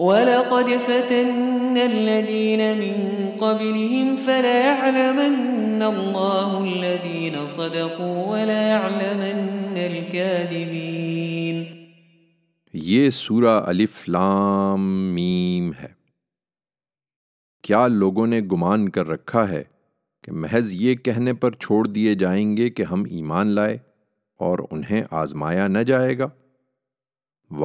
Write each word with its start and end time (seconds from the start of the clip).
ولقد 0.00 0.68
فتن 0.68 1.78
الذين 1.78 2.60
من 2.74 2.94
قبلهم 3.30 4.16
فلا 4.18 4.60
يعلمن 4.60 5.82
الله 5.84 6.64
الذين 6.64 7.46
صدقوا 7.46 8.26
ولا 8.26 8.62
يعلمن 8.62 9.76
الكاذبين 9.78 11.60
یہ 12.74 13.10
سورہ 13.10 13.58
الف 13.66 14.08
لام 14.08 14.88
میم 15.14 15.70
ہے 15.80 15.88
کیا 17.64 17.86
لوگوں 17.88 18.26
نے 18.26 18.40
گمان 18.52 18.88
کر 18.88 19.06
رکھا 19.06 19.48
ہے 19.48 19.62
کہ 20.24 20.32
محض 20.36 20.72
یہ 20.74 20.94
کہنے 21.02 21.32
پر 21.34 21.54
چھوڑ 21.56 21.86
دیے 21.88 22.14
جائیں 22.14 22.56
گے 22.56 22.70
کہ 22.70 22.82
ہم 22.82 23.04
ایمان 23.10 23.54
لائے 23.54 23.76
اور 24.40 24.58
انہیں 24.70 25.02
آزمایا 25.16 25.68
نہ 25.68 25.82
جائے 25.84 26.18
گا 26.18 26.28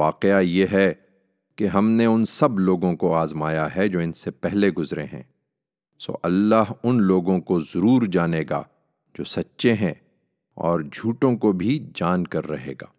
واقعہ 0.00 0.40
یہ 0.42 0.66
ہے 0.72 0.92
کہ 0.92 1.05
کہ 1.58 1.68
ہم 1.68 1.90
نے 1.90 2.04
ان 2.04 2.24
سب 2.24 2.58
لوگوں 2.60 2.94
کو 2.96 3.14
آزمایا 3.14 3.68
ہے 3.76 3.88
جو 3.88 3.98
ان 3.98 4.12
سے 4.14 4.30
پہلے 4.30 4.70
گزرے 4.70 5.04
ہیں 5.04 5.22
سو 6.00 6.12
اللہ 6.22 6.72
ان 6.82 7.02
لوگوں 7.02 7.40
کو 7.42 7.60
ضرور 7.64 8.02
جانے 8.12 8.42
گا 8.50 8.62
جو 9.14 9.24
سچے 9.26 9.72
ہیں 9.74 9.94
اور 10.56 10.80
جھوٹوں 10.82 11.36
کو 11.36 11.52
بھی 11.54 11.78
جان 11.94 12.26
کر 12.26 12.48
رہے 12.48 12.74
گا 12.80 12.86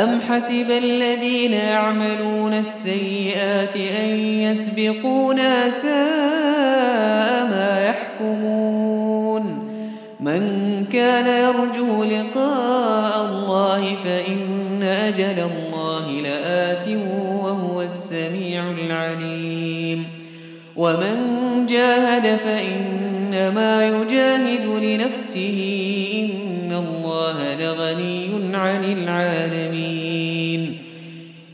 ام 0.00 0.12
حسب 0.20 0.70
الذين 0.72 1.52
يعملون 1.52 2.52
السيئات 2.54 3.76
ان 3.76 4.12
يسبقونا 4.42 5.70
ساء 5.70 7.50
ما 7.50 7.80
يحكمون 7.80 9.44
من 10.20 10.46
كان 10.86 11.26
يرجو 11.26 12.04
لقاء 12.04 13.20
الله 13.20 13.96
فإن 13.96 14.82
اجل 14.82 15.38
الله 15.40 15.61
ومن 20.76 21.16
جاهد 21.66 22.36
فإنما 22.36 23.88
يجاهد 23.88 24.66
لنفسه 24.84 25.58
إن 26.24 26.72
الله 26.72 27.54
لغني 27.54 28.56
عن 28.56 28.84
العالمين 28.84 30.78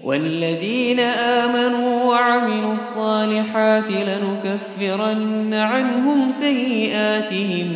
والذين 0.04 1.00
آمنوا 1.00 2.04
وعملوا 2.04 2.72
الصالحات 2.72 3.90
لنكفرن 3.90 5.54
عنهم 5.54 6.30
سيئاتهم 6.30 7.76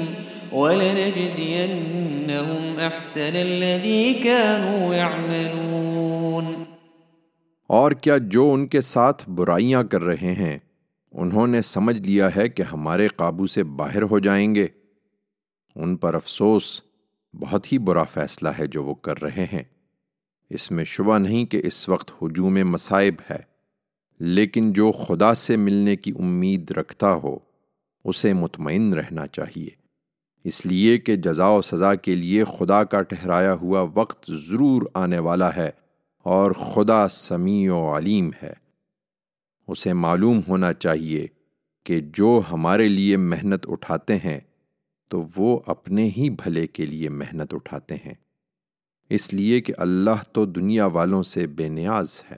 ولنجزينهم 1.43 2.81
أحسن 2.81 3.37
الذي 3.37 4.15
كانوا 4.15 4.95
يعملون 4.95 6.55
اور 7.67 7.93
کیا 8.05 8.17
جو 8.33 8.53
ان 8.53 8.67
کے 8.67 8.81
ساتھ 8.81 9.23
برائیاں 9.31 9.83
کر 9.91 10.03
رہے 10.03 10.33
ہیں 10.35 10.59
انہوں 11.13 11.47
نے 11.47 11.63
سمجھ 11.63 12.01
لیا 12.01 12.29
ہے 12.37 12.49
کہ 12.49 12.63
ہمارے 12.63 13.09
قابو 13.09 13.47
سے 13.47 13.63
باہر 13.63 14.03
ہو 14.03 14.19
جائیں 14.19 14.55
گے 14.55 14.67
ان 15.77 15.97
پر 15.97 16.15
افسوس 16.15 16.81
بہت 17.35 17.73
ہی 17.73 17.79
برا 17.79 18.03
فیصلہ 18.05 18.49
ہے 18.59 18.67
جو 18.67 18.85
وہ 18.85 18.95
کر 18.95 19.23
رہے 19.23 19.47
ہیں 19.53 19.63
اس 20.51 20.71
میں 20.71 20.85
شبہ 20.85 21.19
نہیں 21.19 21.45
کہ 21.47 21.61
اس 21.65 21.89
وقت 21.89 22.11
ہجوم 22.23 22.59
مصائب 22.71 23.15
ہے 23.31 23.41
لیکن 24.21 24.73
جو 24.73 24.91
خدا 24.93 25.35
سے 25.35 25.57
ملنے 25.57 25.97
کی 25.97 26.13
امید 26.19 26.71
رکھتا 26.71 27.13
ہو 27.15 27.39
اسے 28.05 28.33
مطمئن 28.33 28.93
رہنا 28.93 29.27
چاہیے 29.27 29.69
اس 30.45 30.67
لیے 30.67 30.99
کہ 30.99 31.17
جزا 31.17 31.49
و 31.49 31.63
سزا 31.63 31.95
کے 31.95 32.17
لیے 32.17 32.45
خدا 32.59 32.85
کا 32.85 33.03
ٹھہرایا 33.03 33.55
ہوا 33.55 33.87
وقت 33.95 34.31
ضرور 34.49 34.83
آنے 34.95 35.19
والا 35.19 35.57
ہے 35.57 35.71
اور 36.27 36.53
خدا 36.53 37.09
سمیع 37.09 37.73
و 37.73 37.97
علیم 37.97 38.31
ہے 38.43 38.53
اسے 39.69 39.93
معلوم 39.93 40.41
ہونا 40.49 40.73
چاہیے 40.75 41.27
کہ 41.87 42.01
جو 42.01 42.41
ہمارے 42.53 42.89
لیے 42.89 43.17
محنت 43.17 43.67
اٹھاتے 43.69 44.17
ہیں 44.17 44.41
تو 45.11 45.23
وہ 45.37 45.59
اپنے 45.67 46.09
ہی 46.17 46.31
بھلے 46.31 46.67
کے 46.67 46.87
لیے 46.87 47.09
محنت 47.09 47.55
اٹھاتے 47.55 47.95
ہیں 47.95 48.15
اس 49.11 49.33
لیے 49.35 49.61
کہ 49.61 49.73
اللہ 49.79 50.23
تو 50.33 50.45
دنیا 50.47 50.87
والوں 50.87 51.23
سے 51.23 51.47
بے 51.47 51.69
نیاز 51.69 52.23
ہے 52.31 52.37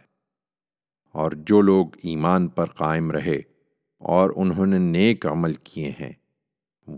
اور 1.15 1.33
جو 1.47 1.61
لوگ 1.61 1.97
ایمان 2.03 2.49
پر 2.49 2.67
قائم 2.67 3.11
رہے 3.11 3.41
اور 4.03 4.31
انہوں 4.37 4.67
نے 4.67 4.78
نیک 4.78 5.27
عمل 5.27 5.55
کیے 5.65 5.91
ہیں 6.00 6.12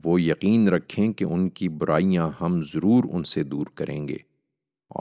وہ 0.00 0.21
یقین 0.23 0.69
رکھیں 0.69 1.13
کہ 1.13 1.25
ان 1.25 1.49
کی 1.49 1.69
برائیاں 1.69 2.31
ہم 2.41 2.63
ضرور 2.75 3.05
ان 3.13 3.25
سے 3.25 3.43
دور 3.43 3.67
کریں 3.75 4.09
گے 4.09 4.17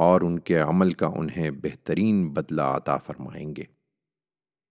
اور 0.00 0.21
ان 0.21 0.39
کے 0.39 0.57
عمل 0.59 0.91
کا 0.91 1.07
انہیں 1.07 1.49
بہترین 1.51 2.27
بدلہ 2.29 2.61
عطا 2.61 2.97
فرمائیں 2.97 3.55
گے 3.55 3.74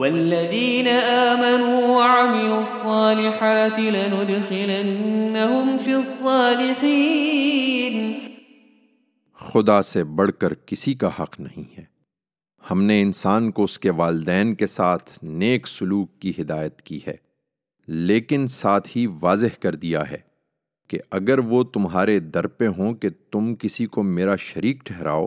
والذين 0.00 0.88
آمنوا 0.88 1.88
وعملوا 1.88 2.58
الصالحات 2.58 3.78
لندخلنهم 3.78 5.78
في 5.78 5.94
الصالحين 5.94 7.50
خدا 9.40 9.82
سے 9.82 10.04
بڑھ 10.14 10.30
کر 10.38 10.54
کسی 10.66 10.94
کا 10.94 11.08
حق 11.18 11.40
نہیں 11.40 11.64
ہے 11.76 11.84
ہم 12.62 12.82
نے 12.82 13.00
انسان 13.02 13.50
کو 13.50 13.64
اس 13.64 13.78
کے 13.78 13.90
والدین 13.96 14.54
کے 14.54 14.66
ساتھ 14.68 15.10
نیک 15.34 15.68
سلوک 15.68 16.18
کی 16.20 16.32
ہدایت 16.40 16.82
کی 16.82 16.98
ہے 17.06 17.16
لیکن 17.88 18.46
ساتھ 18.52 18.88
ہی 18.96 19.06
واضح 19.20 19.60
کر 19.60 19.74
دیا 19.76 20.10
ہے 20.10 20.18
کہ 20.90 20.98
اگر 21.12 21.38
وہ 21.46 21.62
تمہارے 21.74 22.18
در 22.34 22.46
پہ 22.48 22.66
ہوں 22.76 22.94
کہ 22.94 23.08
تم 23.32 23.54
کسی 23.60 23.86
کو 23.88 24.02
میرا 24.10 24.36
شریک 24.42 24.84
ٹھہراؤ 24.86 25.26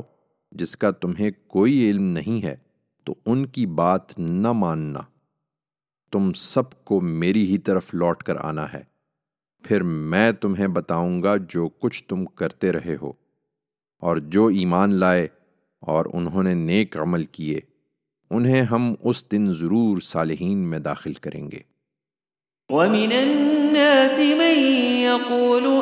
جس 0.51 0.75
کا 0.78 0.91
تمہیں 0.97 1.29
کوئی 1.47 1.90
علم 1.90 2.06
نہیں 2.13 2.44
ہے 2.44 2.56
تو 3.03 3.16
ان 3.25 3.46
کی 3.46 3.66
بات 3.66 4.19
نہ 4.19 4.51
ماننا 4.51 5.00
تم 6.12 6.34
سب 6.34 6.84
کو 6.84 7.01
میری 7.01 7.46
ہی 7.46 7.57
طرف 7.57 7.94
لوٹ 7.94 8.24
کر 8.24 8.35
آنا 8.35 8.74
ہے 8.74 8.84
پھر 9.63 9.84
میں 9.84 10.31
تمہیں 10.31 10.68
بتاؤں 10.68 11.24
گا 11.24 11.35
جو 11.50 11.69
کچھ 11.79 12.03
تم 12.03 12.25
کرتے 12.25 12.72
رہے 12.72 12.96
ہو 13.01 13.13
اور 14.03 14.18
جو 14.18 14.46
ایمان 14.46 14.94
لائے 14.94 15.28
اور 15.84 16.06
انہوں 16.13 16.44
نے 16.44 16.53
نیک 16.53 16.97
عمل 16.97 17.24
کیے 17.24 17.59
انہیں 18.29 18.62
ہم 18.62 18.94
اس 19.00 19.31
دن 19.31 19.51
ضرور 19.51 20.00
صالحین 20.00 20.57
میں 20.57 20.79
داخل 20.79 21.13
کریں 21.13 21.51
گے 21.51 21.59
وَمِنَ 22.69 23.13
النَّاسِ 23.13 24.19
يَقُولُ 25.06 25.68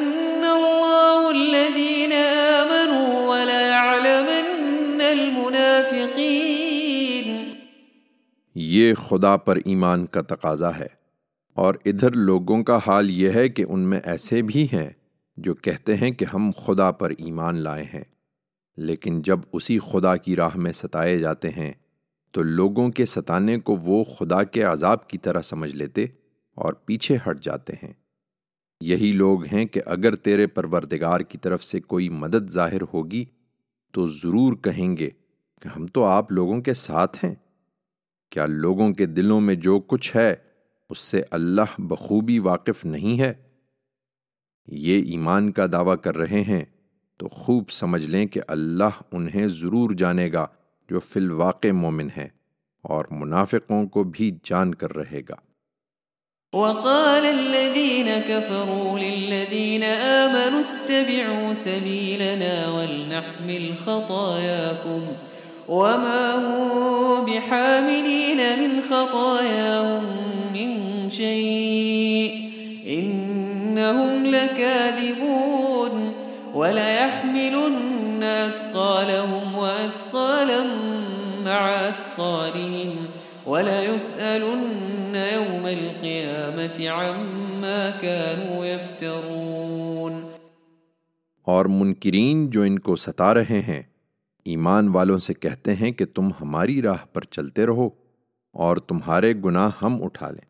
یہ 8.55 8.93
خدا 8.93 9.35
پر 9.37 9.57
ایمان 9.65 10.05
کا 10.05 10.21
تقاضا 10.21 10.69
ہے 10.77 10.87
اور 11.57 11.75
ادھر 11.85 12.11
لوگوں 12.11 12.63
کا 12.63 12.77
حال 12.87 13.09
یہ 13.09 13.29
ہے 13.29 13.49
کہ 13.49 13.65
ان 13.69 13.79
میں 13.79 13.99
ایسے 14.03 14.41
بھی 14.41 14.67
ہیں 14.73 14.89
جو 15.37 15.53
کہتے 15.53 15.95
ہیں 15.95 16.11
کہ 16.11 16.25
ہم 16.33 16.51
خدا 16.65 16.91
پر 16.91 17.09
ایمان 17.17 17.57
لائے 17.57 17.83
ہیں 17.83 18.03
لیکن 18.77 19.21
جب 19.21 19.39
اسی 19.53 19.79
خدا 19.79 20.15
کی 20.15 20.35
راہ 20.35 20.57
میں 20.57 20.71
ستائے 20.71 21.17
جاتے 21.17 21.49
ہیں 21.49 21.71
تو 22.33 22.41
لوگوں 22.41 22.89
کے 22.91 23.05
ستانے 23.05 23.59
کو 23.59 23.75
وہ 23.75 24.03
خدا 24.03 24.43
کے 24.43 24.63
عذاب 24.63 25.07
کی 25.07 25.17
طرح 25.17 25.41
سمجھ 25.41 25.75
لیتے 25.75 26.05
اور 26.57 26.73
پیچھے 26.73 27.17
ہٹ 27.27 27.43
جاتے 27.43 27.73
ہیں 27.83 27.93
یہی 28.81 29.11
لوگ 29.11 29.43
ہیں 29.45 29.65
کہ 29.65 29.81
اگر 29.85 30.15
تیرے 30.15 30.47
پروردگار 30.47 31.19
کی 31.19 31.37
طرف 31.37 31.63
سے 31.63 31.79
کوئی 31.79 32.09
مدد 32.09 32.49
ظاہر 32.49 32.81
ہوگی 32.93 33.25
تو 33.93 34.07
ضرور 34.07 34.53
کہیں 34.53 34.97
گے 34.97 35.09
کہ 35.61 35.67
ہم 35.67 35.87
تو 35.87 36.03
آپ 36.03 36.31
لوگوں 36.31 36.61
کے 36.61 36.73
ساتھ 36.73 37.25
ہیں 37.25 37.35
کیا 38.31 38.45
لوگوں 38.45 38.91
کے 38.93 39.05
دلوں 39.05 39.41
میں 39.41 39.55
جو 39.55 39.79
کچھ 39.87 40.15
ہے 40.15 40.33
اس 40.89 40.99
سے 40.99 41.21
اللہ 41.31 41.79
بخوبی 41.79 42.37
واقف 42.39 42.85
نہیں 42.85 43.19
ہے 43.19 43.33
یہ 44.67 45.11
ایمان 45.11 45.51
کا 45.51 45.65
دعویٰ 45.71 45.95
کر 46.01 46.17
رہے 46.17 46.41
ہیں 46.41 46.63
تو 47.19 47.27
خوب 47.27 47.69
سمجھ 47.71 48.05
لیں 48.05 48.25
کہ 48.25 48.41
اللہ 48.47 49.01
انہیں 49.11 49.47
ضرور 49.47 49.91
جانے 49.93 50.31
گا 50.33 50.45
جو 50.89 50.99
فی 50.99 51.19
الواقع 51.19 51.71
مومن 51.73 52.07
ہیں 52.17 52.27
اور 52.85 53.05
منافقوں 53.11 53.85
کو 53.87 54.03
بھی 54.09 54.31
جان 54.43 54.75
کر 54.75 54.95
رہے 54.95 55.21
گا 55.29 55.35
وقال 56.53 57.25
آمنوا 60.05 60.61
اتبعوا 60.61 61.53
ولنحمل 62.69 63.77
وما 65.71 66.35
هم 66.35 67.25
بحاملين 67.25 68.37
من 68.59 68.81
خطاياهم 68.81 70.03
من 70.53 70.69
شيء 71.09 72.51
إنهم 72.87 74.25
لكاذبون 74.25 76.13
وليحملن 76.53 78.23
أثقالهم 78.23 79.55
وأثقالا 79.55 80.63
مع 81.45 81.69
أثقالهم 81.69 82.95
وليسألن 83.47 85.15
يوم 85.15 85.67
القيامة 85.67 86.89
عما 86.89 87.89
كانوا 88.01 88.65
يفترون 88.65 90.23
اور 91.47 91.65
منکرین 91.65 92.49
جو 92.49 92.61
ان 92.61 92.79
کو 92.79 92.95
ستا 92.95 93.33
رہے 93.33 93.61
ہیں 93.67 93.81
ایمان 94.45 94.87
والوں 94.87 95.17
سے 95.17 95.33
کہتے 95.33 95.75
ہیں 95.75 95.91
کہ 95.91 96.05
تم 96.05 96.29
ہماری 96.41 96.81
راہ 96.81 97.05
پر 97.13 97.23
چلتے 97.23 97.65
رہو 97.65 97.89
اور 98.55 98.77
تمہارے 98.77 99.33
گناہ 99.33 99.69
ہم 99.81 100.03
اٹھا 100.03 100.29
لیں 100.31 100.49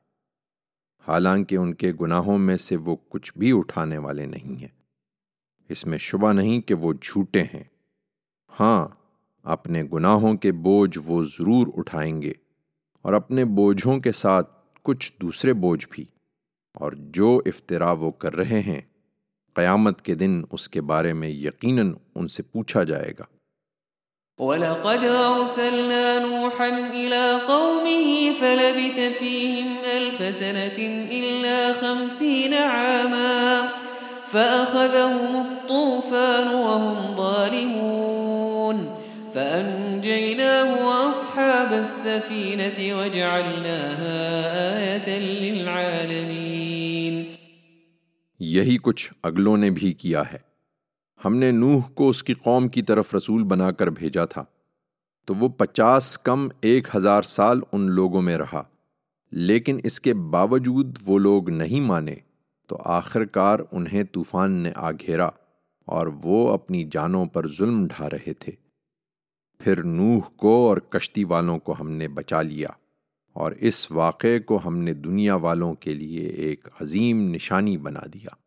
حالانکہ 1.08 1.56
ان 1.56 1.74
کے 1.74 1.92
گناہوں 2.02 2.38
میں 2.38 2.58
سے 2.58 2.76
وہ 2.76 2.96
کچھ 3.10 3.32
بھی 3.38 3.52
اٹھانے 3.58 3.98
والے 3.98 4.26
نہیں 4.26 4.56
ہیں 4.60 4.68
اس 5.70 5.86
میں 5.86 5.98
شبہ 5.98 6.34
نہیں 6.34 6.62
کہ 6.62 6.74
وہ 6.74 6.94
جھوٹے 6.94 7.44
ہیں 7.44 7.64
ہاں 8.60 8.88
اپنے 9.46 9.84
گناہوں 9.84 10.34
کے 10.34 10.52
بوجھ 10.52 10.98
وہ 11.06 11.24
ضرور 11.24 11.68
اٹھائیں 11.78 12.22
گے 12.22 12.34
اور 13.06 13.14
اپنے 13.14 13.46
بوجھوں 13.46 14.00
کے 14.00 14.12
ساتھ 14.12 14.50
کچھ 14.82 15.12
دوسرے 15.22 15.54
بوجھ 15.54 15.88
بھی 15.92 16.06
اور 16.74 16.92
جو 16.92 17.42
افطرا 17.46 17.92
وہ 17.92 18.12
کر 18.12 18.36
رہے 18.36 18.60
ہیں 18.60 18.82
قیامت 19.56 20.02
کے 20.02 20.16
دن 20.16 20.42
اس 20.52 20.70
کے 20.70 20.82
بارے 20.82 21.14
میں 21.14 21.30
یقیناً 21.30 21.94
ان 22.16 22.28
سے 22.28 22.44
پوچھا 22.44 22.84
جائے 22.84 23.12
گا 23.20 23.24
ولقد 24.42 25.04
أرسلنا 25.04 26.20
نوحا 26.20 26.70
إلى 26.70 27.40
قومه 27.48 28.34
فلبث 28.34 29.00
فيهم 29.20 29.78
ألف 29.98 30.36
سنة 30.36 30.78
إلا 31.12 31.74
خمسين 31.74 32.54
عاما 32.54 33.70
فأخذهم 34.28 35.46
الطوفان 35.46 36.48
وهم 36.48 37.16
ظالمون 37.18 38.96
فأنجيناه 39.34 40.88
وأصحاب 40.88 41.74
السفينة 41.74 43.00
وجعلناها 43.00 44.18
آية 44.78 45.20
للعالمين 45.20 47.26
یہی 48.40 48.78
کچھ 48.82 49.12
اگلوں 49.24 49.58
نے 49.58 49.70
بھی 49.70 49.94
کیا 49.94 50.22
ہے 50.34 50.51
ہم 51.20 51.36
نے 51.36 51.52
نوح 51.52 51.90
کو 51.94 52.10
اس 52.10 52.24
کی 52.24 52.34
قوم 52.34 52.68
کی 52.68 52.82
طرف 52.82 53.14
رسول 53.16 53.44
بنا 53.44 53.72
کر 53.72 53.90
بھیجا 53.90 54.26
تھا 54.26 54.44
تو 55.28 55.36
وہ 55.36 55.50
پچاس 55.50 56.18
کم 56.20 56.48
ایک 56.62 56.88
ہزار 56.96 57.24
سال 57.24 57.60
ان 57.72 57.90
لوگوں 57.92 58.22
میں 58.22 58.38
رہا 58.38 58.64
لیکن 59.34 59.80
اس 59.84 60.00
کے 60.00 60.14
باوجود 60.32 60.98
وہ 61.06 61.20
لوگ 61.20 61.50
نہیں 61.50 61.82
مانے 61.82 62.16
تو 62.70 62.78
آخر 62.86 63.26
کار 63.26 63.60
انہیں 63.72 64.04
طوفان 64.14 64.52
نے 64.52 64.72
آ 64.76 64.92
گھیرا 64.92 65.30
اور 65.88 66.08
وہ 66.24 66.52
اپنی 66.54 66.84
جانوں 66.92 67.26
پر 67.26 67.48
ظلم 67.58 67.86
ڈھا 67.88 68.10
رہے 68.10 68.34
تھے 68.34 68.52
پھر 69.62 69.84
نوح 69.84 70.30
کو 70.36 70.56
اور 70.68 70.78
کشتی 70.90 71.24
والوں 71.24 71.60
کو 71.60 71.76
ہم 71.80 71.90
نے 71.92 72.08
بچا 72.08 72.42
لیا 72.42 72.70
اور 73.36 73.52
اس 73.60 73.90
واقعے 73.92 74.40
کو 74.40 74.60
ہم 74.66 74.78
نے 74.78 74.94
دنیا 74.94 75.36
والوں 75.36 75.74
کے 75.76 75.94
لیے 75.94 76.28
ایک 76.46 76.68
عظیم 76.82 77.22
نشانی 77.34 77.78
بنا 77.78 78.06
دیا 78.14 78.41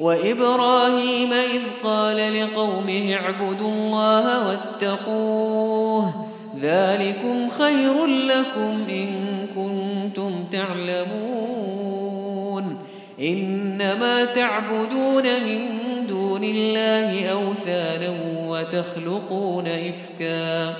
وإبراهيم 0.00 1.32
إذ 1.32 1.62
قال 1.84 2.42
لقومه 2.42 3.14
اعبدوا 3.14 3.70
الله 3.70 4.48
واتقوه 4.48 6.26
ذلكم 6.60 7.48
خير 7.48 8.06
لكم 8.06 8.84
إن 8.88 9.46
كنتم 9.54 10.44
تعلمون 10.52 11.12
إنما 13.20 14.24
تعبدون 14.24 15.44
من 15.44 15.68
دون 16.06 16.44
الله 16.44 17.28
أوثانا 17.28 18.14
وتخلقون 18.48 19.66
إفكا 19.66 20.68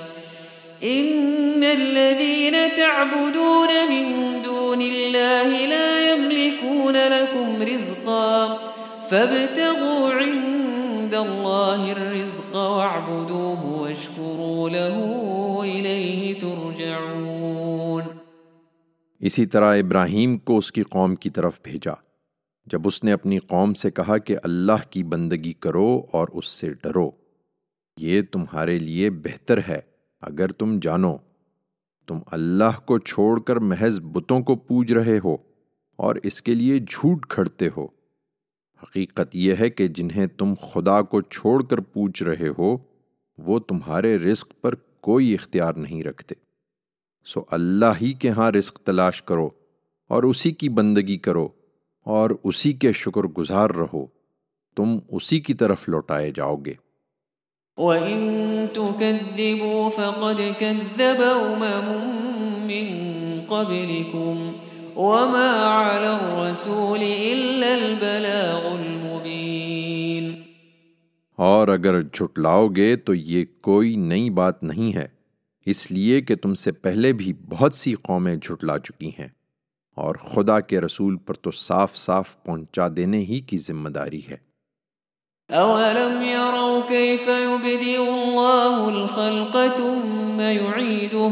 إن 0.83 1.63
الذين 1.63 2.55
تعبدون 2.77 3.67
من 3.89 4.41
دون 4.41 4.81
الله 4.81 5.65
لا 5.65 6.11
يملكون 6.11 6.97
لكم 6.97 7.61
رزقاً 7.61 8.72
فابتغوا 9.13 10.11
عند 10.11 11.13
الله 11.15 11.91
الرزق 11.91 12.55
واعبدوه 12.55 13.73
واشكروا 13.73 14.69
له 14.69 14.95
ترجعون 16.39 18.07
اسی 19.21 19.45
طرح 19.47 19.75
ابراہیم 19.75 20.37
کو 20.41 20.57
اس 20.57 20.71
کی 20.71 20.83
قوم 20.89 21.15
کی 21.17 21.29
طرف 21.29 21.59
بھیجا 21.63 21.95
جب 22.67 22.87
اس 22.87 23.03
نے 23.03 23.11
اپنی 23.11 23.39
قوم 23.47 23.73
سے 23.75 23.91
کہا 23.91 24.17
کہ 24.25 24.37
اللہ 24.43 24.89
کی 24.91 25.03
بندگی 25.09 25.53
کرو 25.61 25.87
اور 26.13 26.27
اس 26.33 26.57
سے 26.57 26.73
ڈرو 26.83 27.07
یہ 27.97 28.21
تمہارے 28.31 28.77
لیے 28.81 29.09
بہتر 29.23 29.67
ہے 29.67 29.81
اگر 30.23 30.59
تم 30.59 30.77
جانو 30.81 31.17
تم 32.07 32.27
اللہ 32.31 32.85
کو 32.85 32.97
چھوڑ 33.07 33.33
کر 33.41 33.65
محض 33.71 33.99
بتوں 34.13 34.41
کو 34.41 34.55
پوج 34.67 34.93
رہے 34.93 35.19
ہو 35.23 35.37
اور 35.99 36.15
اس 36.23 36.41
کے 36.41 36.55
لیے 36.55 36.79
جھوٹ 36.81 37.27
کھڑتے 37.29 37.69
ہو 37.77 37.87
حقیقت 38.83 39.35
یہ 39.35 39.55
ہے 39.59 39.69
کہ 39.69 39.87
جنہیں 39.87 40.25
تم 40.37 40.53
خدا 40.61 41.01
کو 41.01 41.21
چھوڑ 41.21 41.61
کر 41.63 41.79
پوچھ 41.93 42.23
رہے 42.23 42.49
ہو 42.57 42.75
وہ 43.39 43.59
تمہارے 43.59 44.17
رزق 44.17 44.53
پر 44.61 44.75
کوئی 44.99 45.33
اختیار 45.33 45.73
نہیں 45.73 46.03
رکھتے 46.03 46.35
سو 47.27 47.43
اللہ 47.51 48.01
ہی 48.01 48.11
کے 48.13 48.29
ہاں 48.29 48.51
رزق 48.51 48.79
تلاش 48.79 49.21
کرو 49.23 49.49
اور 50.09 50.23
اسی 50.23 50.51
کی 50.51 50.69
بندگی 50.69 51.17
کرو 51.17 51.47
اور 52.05 52.29
اسی 52.43 52.73
کے 52.73 52.91
شکر 52.93 53.27
گزار 53.37 53.69
رہو 53.69 54.05
تم 54.77 54.97
اسی 55.09 55.39
کی 55.39 55.53
طرف 55.53 55.87
لوٹائے 55.89 56.31
جاؤ 56.31 56.55
گے 56.55 56.73
وما 64.95 65.65
على 65.65 66.09
الرسول 66.09 66.99
إلا 67.01 67.75
البلاغ 67.75 68.65
المبين 68.69 70.33
اور 71.39 71.67
اگر 71.67 72.01
جھٹلاؤ 72.01 72.67
گے 72.69 72.95
تو 72.97 73.13
یہ 73.15 73.45
کوئی 73.61 73.95
نئی 73.97 74.29
بات 74.31 74.63
نہیں 74.63 74.95
ہے 74.95 75.07
اس 75.67 75.89
لیے 75.91 76.21
کہ 76.21 76.35
تم 76.35 76.53
سے 76.55 76.71
پہلے 76.71 77.11
بھی 77.13 77.33
بہت 77.49 77.75
سی 77.75 77.93
قومیں 78.03 78.35
جھٹلا 78.35 78.77
چکی 78.79 79.09
ہیں 79.19 79.27
اور 79.97 80.15
خدا 80.25 80.59
کے 80.61 80.81
رسول 80.81 81.17
پر 81.17 81.33
تو 81.35 81.51
صاف 81.51 81.95
صاف 81.97 82.35
پہنچا 82.43 82.87
دینے 82.95 83.19
ہی 83.23 83.39
کی 83.47 83.57
ذمہ 83.59 83.89
داری 83.89 84.21
ہے 84.29 84.37
اولم 85.49 86.21
يروا 86.23 86.81
كيف 86.81 87.27
يبدئ 87.27 87.97
الله 87.99 88.89
الخلق 88.89 89.57
ثم 89.69 90.39
يعيده 90.41 91.31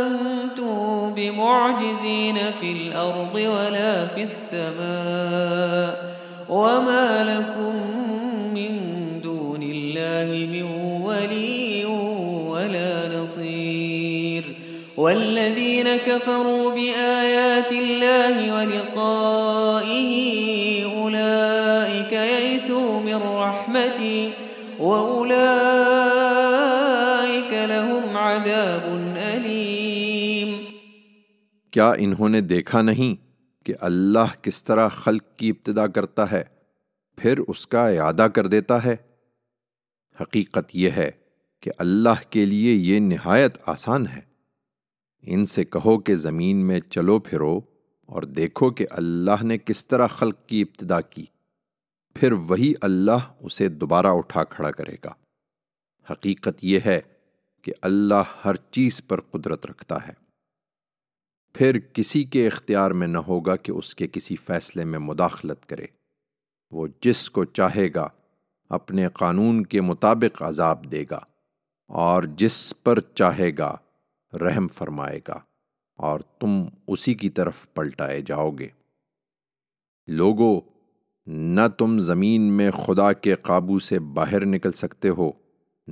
أنتم 0.00 1.14
بمعجزين 1.14 2.36
في 2.60 2.72
الأرض 2.72 3.34
ولا 3.34 4.06
في 4.06 4.22
السماء 4.22 6.16
وما 6.48 7.24
لكم 7.24 7.74
من 8.54 8.72
دون 9.22 9.62
الله 9.62 10.46
من 10.46 10.62
ولي 11.02 11.84
ولا 12.50 13.18
نصير 13.18 14.44
والذين 14.96 15.96
كفروا 15.96 16.70
بآيات 16.74 17.72
الله 17.72 18.54
ولقائه 18.54 20.16
أولئك 20.84 22.12
يئسوا 22.12 23.00
من 23.00 23.20
رحمته 23.38 24.25
کیا 31.72 31.90
انہوں 31.98 32.28
نے 32.28 32.40
دیکھا 32.40 32.82
نہیں 32.82 33.14
کہ 33.66 33.74
اللہ 33.80 34.34
کس 34.42 34.64
طرح 34.64 34.88
خلق 34.88 35.22
کی 35.36 35.50
ابتدا 35.50 35.86
کرتا 35.86 36.30
ہے 36.30 36.42
پھر 37.18 37.38
اس 37.38 37.66
کا 37.66 37.88
اعادہ 37.88 38.26
کر 38.34 38.46
دیتا 38.46 38.84
ہے 38.84 38.96
حقیقت 40.20 40.76
یہ 40.76 40.90
ہے 40.90 41.10
کہ 41.62 41.70
اللہ 41.78 42.22
کے 42.30 42.44
لیے 42.44 42.74
یہ 42.74 43.00
نہایت 43.00 43.58
آسان 43.66 44.06
ہے 44.06 44.20
ان 45.24 45.44
سے 45.44 45.64
کہو 45.64 45.98
کہ 45.98 46.14
زمین 46.14 46.66
میں 46.66 46.80
چلو 46.90 47.18
پھرو 47.18 47.60
اور 48.08 48.22
دیکھو 48.22 48.70
کہ 48.70 48.86
اللہ 48.90 49.44
نے 49.44 49.58
کس 49.58 49.86
طرح 49.86 50.06
خلق 50.06 50.46
کی 50.46 50.60
ابتدا 50.62 51.00
کی 51.00 51.24
پھر 52.20 52.32
وہی 52.32 52.72
اللہ 52.82 53.26
اسے 53.40 53.68
دوبارہ 53.68 54.06
اٹھا 54.06 54.44
کھڑا 54.44 54.70
کرے 54.70 54.94
گا 55.04 55.12
حقیقت 56.08 56.64
یہ 56.64 56.80
ہے 56.84 57.00
کہ 57.64 57.72
اللہ 57.82 58.34
ہر 58.44 58.56
چیز 58.70 59.00
پر 59.08 59.20
قدرت 59.20 59.66
رکھتا 59.66 59.96
ہے 60.06 60.12
پھر 61.54 61.78
کسی 61.92 62.22
کے 62.24 62.46
اختیار 62.46 62.90
میں 62.90 63.06
نہ 63.06 63.18
ہوگا 63.18 63.56
کہ 63.56 63.72
اس 63.72 63.94
کے 63.94 64.06
کسی 64.06 64.36
فیصلے 64.36 64.84
میں 64.84 64.98
مداخلت 64.98 65.66
کرے 65.66 65.86
وہ 66.72 66.86
جس 67.00 67.28
کو 67.30 67.44
چاہے 67.44 67.88
گا 67.94 68.08
اپنے 68.70 69.08
قانون 69.08 69.62
کے 69.66 69.80
مطابق 69.80 70.42
عذاب 70.42 70.90
دے 70.92 71.04
گا 71.10 71.20
اور 71.90 72.22
جس 72.36 72.58
پر 72.82 73.00
چاہے 73.14 73.50
گا 73.58 73.76
رحم 74.32 74.68
فرمائے 74.68 75.20
گا 75.28 75.38
اور 75.98 76.20
تم 76.40 76.62
اسی 76.86 77.14
کی 77.14 77.30
طرف 77.30 77.66
پلٹائے 77.74 78.20
جاؤ 78.22 78.50
گے 78.50 78.68
لوگوں 80.08 80.54
نہ 81.26 81.60
تم 81.78 81.98
زمین 81.98 82.42
میں 82.42 82.70
خدا 82.70 83.12
کے 83.12 83.34
قابو 83.34 83.78
سے 83.78 83.98
باہر 83.98 84.44
نکل 84.46 84.72
سکتے 84.72 85.08
ہو 85.08 85.30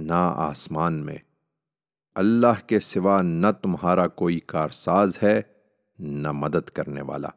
نہ 0.00 0.35
آسمان 0.37 0.95
میں 0.95 1.17
اللہ 2.17 2.67
کے 2.67 2.81
سوا 2.81 3.21
نہ 3.23 3.47
تمہارا 3.63 4.07
کوئی 4.07 4.39
کارساز 4.41 5.19
ہے 5.23 5.41
نہ 5.99 6.33
مدد 6.33 6.71
کرنے 6.71 7.03
والا 7.03 7.29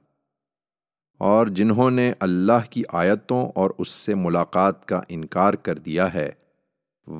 اور 1.21 1.47
جنہوں 1.47 1.89
نے 1.91 2.11
اللہ 2.19 2.69
کی 2.69 2.83
آیتوں 2.93 3.45
اور 3.55 3.71
اس 3.77 3.89
سے 3.89 4.15
ملاقات 4.15 4.85
کا 4.85 5.01
انکار 5.09 5.53
کر 5.53 5.77
دیا 5.77 6.13
ہے 6.13 6.29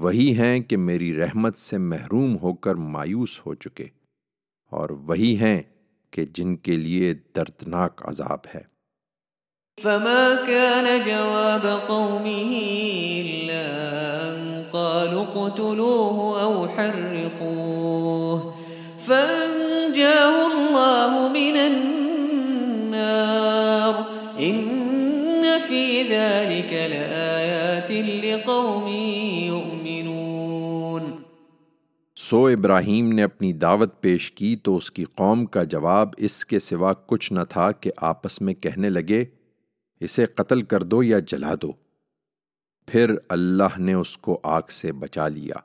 وہی 0.00 0.34
ہیں 0.34 0.60
کہ 0.60 0.78
میری 0.78 1.16
رحمت 1.16 1.58
سے 1.58 1.78
محروم 1.78 2.38
ہو 2.38 2.54
کر 2.54 2.76
مایوس 2.76 3.40
ہو 3.46 3.54
چکے 3.56 3.88
اور 4.72 4.90
وہی 4.90 5.38
ہیں 5.38 5.62
کہ 6.12 6.26
جن 6.26 6.56
کے 6.56 6.76
لیے 6.76 7.14
دردناک 7.36 8.02
عذاب 8.06 8.46
ہے 8.56 8.77
فما 9.78 10.36
كان 10.48 11.02
جواب 11.02 11.66
قومه 11.88 12.62
إلا 13.22 13.66
أن 14.30 14.64
قالوا 14.74 15.24
اقتلوه 15.24 16.44
أو 16.44 16.68
حرقوه 16.68 18.54
فأنجاه 19.00 20.48
الله 20.48 21.28
من 21.30 21.58
النار 22.88 23.06
إن 24.40 25.60
في 25.60 26.02
ذلك 26.04 26.74
لآيات 26.74 27.92
لقوم 28.26 28.88
يؤمنون 29.46 31.04
سو 32.18 32.46
ابراہیم 32.48 33.12
نے 33.12 33.24
اپنی 33.24 33.54
دعوت 33.54 33.92
پیش 34.02 34.32
کی 34.32 34.56
تو 34.64 34.78
اس 34.78 34.92
کی 34.92 35.04
قوم 35.16 35.46
کا 35.46 35.64
جواب 35.70 36.08
اس 36.18 36.46
کے 36.46 36.60
سوا 36.60 36.94
کچھ 37.08 37.34
نہ 37.34 37.44
تھا 37.50 37.72
کہ 37.72 37.92
آپس 38.08 38.42
میں 38.42 38.54
کہنے 38.54 38.90
لگے 38.90 39.24
اسے 40.02 40.26
قتل 40.36 40.62
کر 40.64 40.84
دو 40.84 41.04
یا 41.04 41.20
جلا 41.28 41.54
دو 41.62 41.72
پھر 42.88 43.16
اللہ 43.30 43.80
نے 43.80 43.94
اس 43.94 44.18
کو 44.18 44.40
آگ 44.44 44.70
سے 44.72 44.92
بچا 44.92 45.28
لیا 45.28 45.56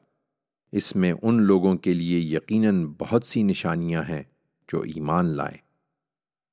اس 0.72 0.94
میں 0.96 1.12
ان 1.22 1.42
لوگوں 1.42 1.76
کے 1.76 1.94
لیے 1.94 2.18
یقیناً 2.36 2.84
بہت 3.00 3.24
سی 3.24 3.42
نشانیاں 3.42 4.02
ہیں 4.02 4.22
جو 4.68 4.80
ایمان 4.94 5.26
لائیں 5.36 5.58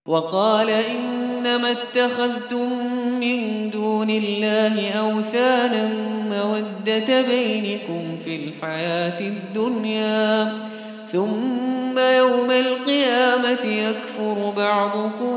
وقال 0.08 0.70
انما 0.70 1.68
اتخذتم 1.68 2.72
من 3.20 3.70
دون 3.70 4.10
الله 4.10 4.90
اوثانا 4.92 5.84
موده 6.26 7.22
بينكم 7.22 8.18
في 8.18 8.36
الحياه 8.36 9.20
الدنيا 9.22 10.52
ثم 11.12 12.00
يوم 12.00 12.52
القيامة 12.52 13.66
يكفر 13.66 14.54
بعضكم 14.58 15.37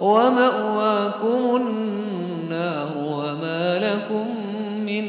ومأواكم 0.00 1.56
النار 1.56 2.92
وما 2.97 3.78
لكم 3.78 4.26
من 4.87 5.04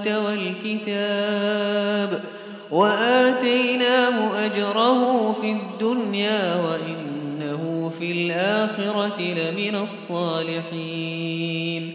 والكتاب 0.07 1.69
وآتيناه 2.71 4.45
أجره 4.45 5.33
في 5.33 5.41
في 5.41 5.51
الدنيا 5.51 6.55
وإنه 6.55 7.91
الآخرة 8.01 9.21
لمن 9.21 9.75
الصالحين 9.77 11.29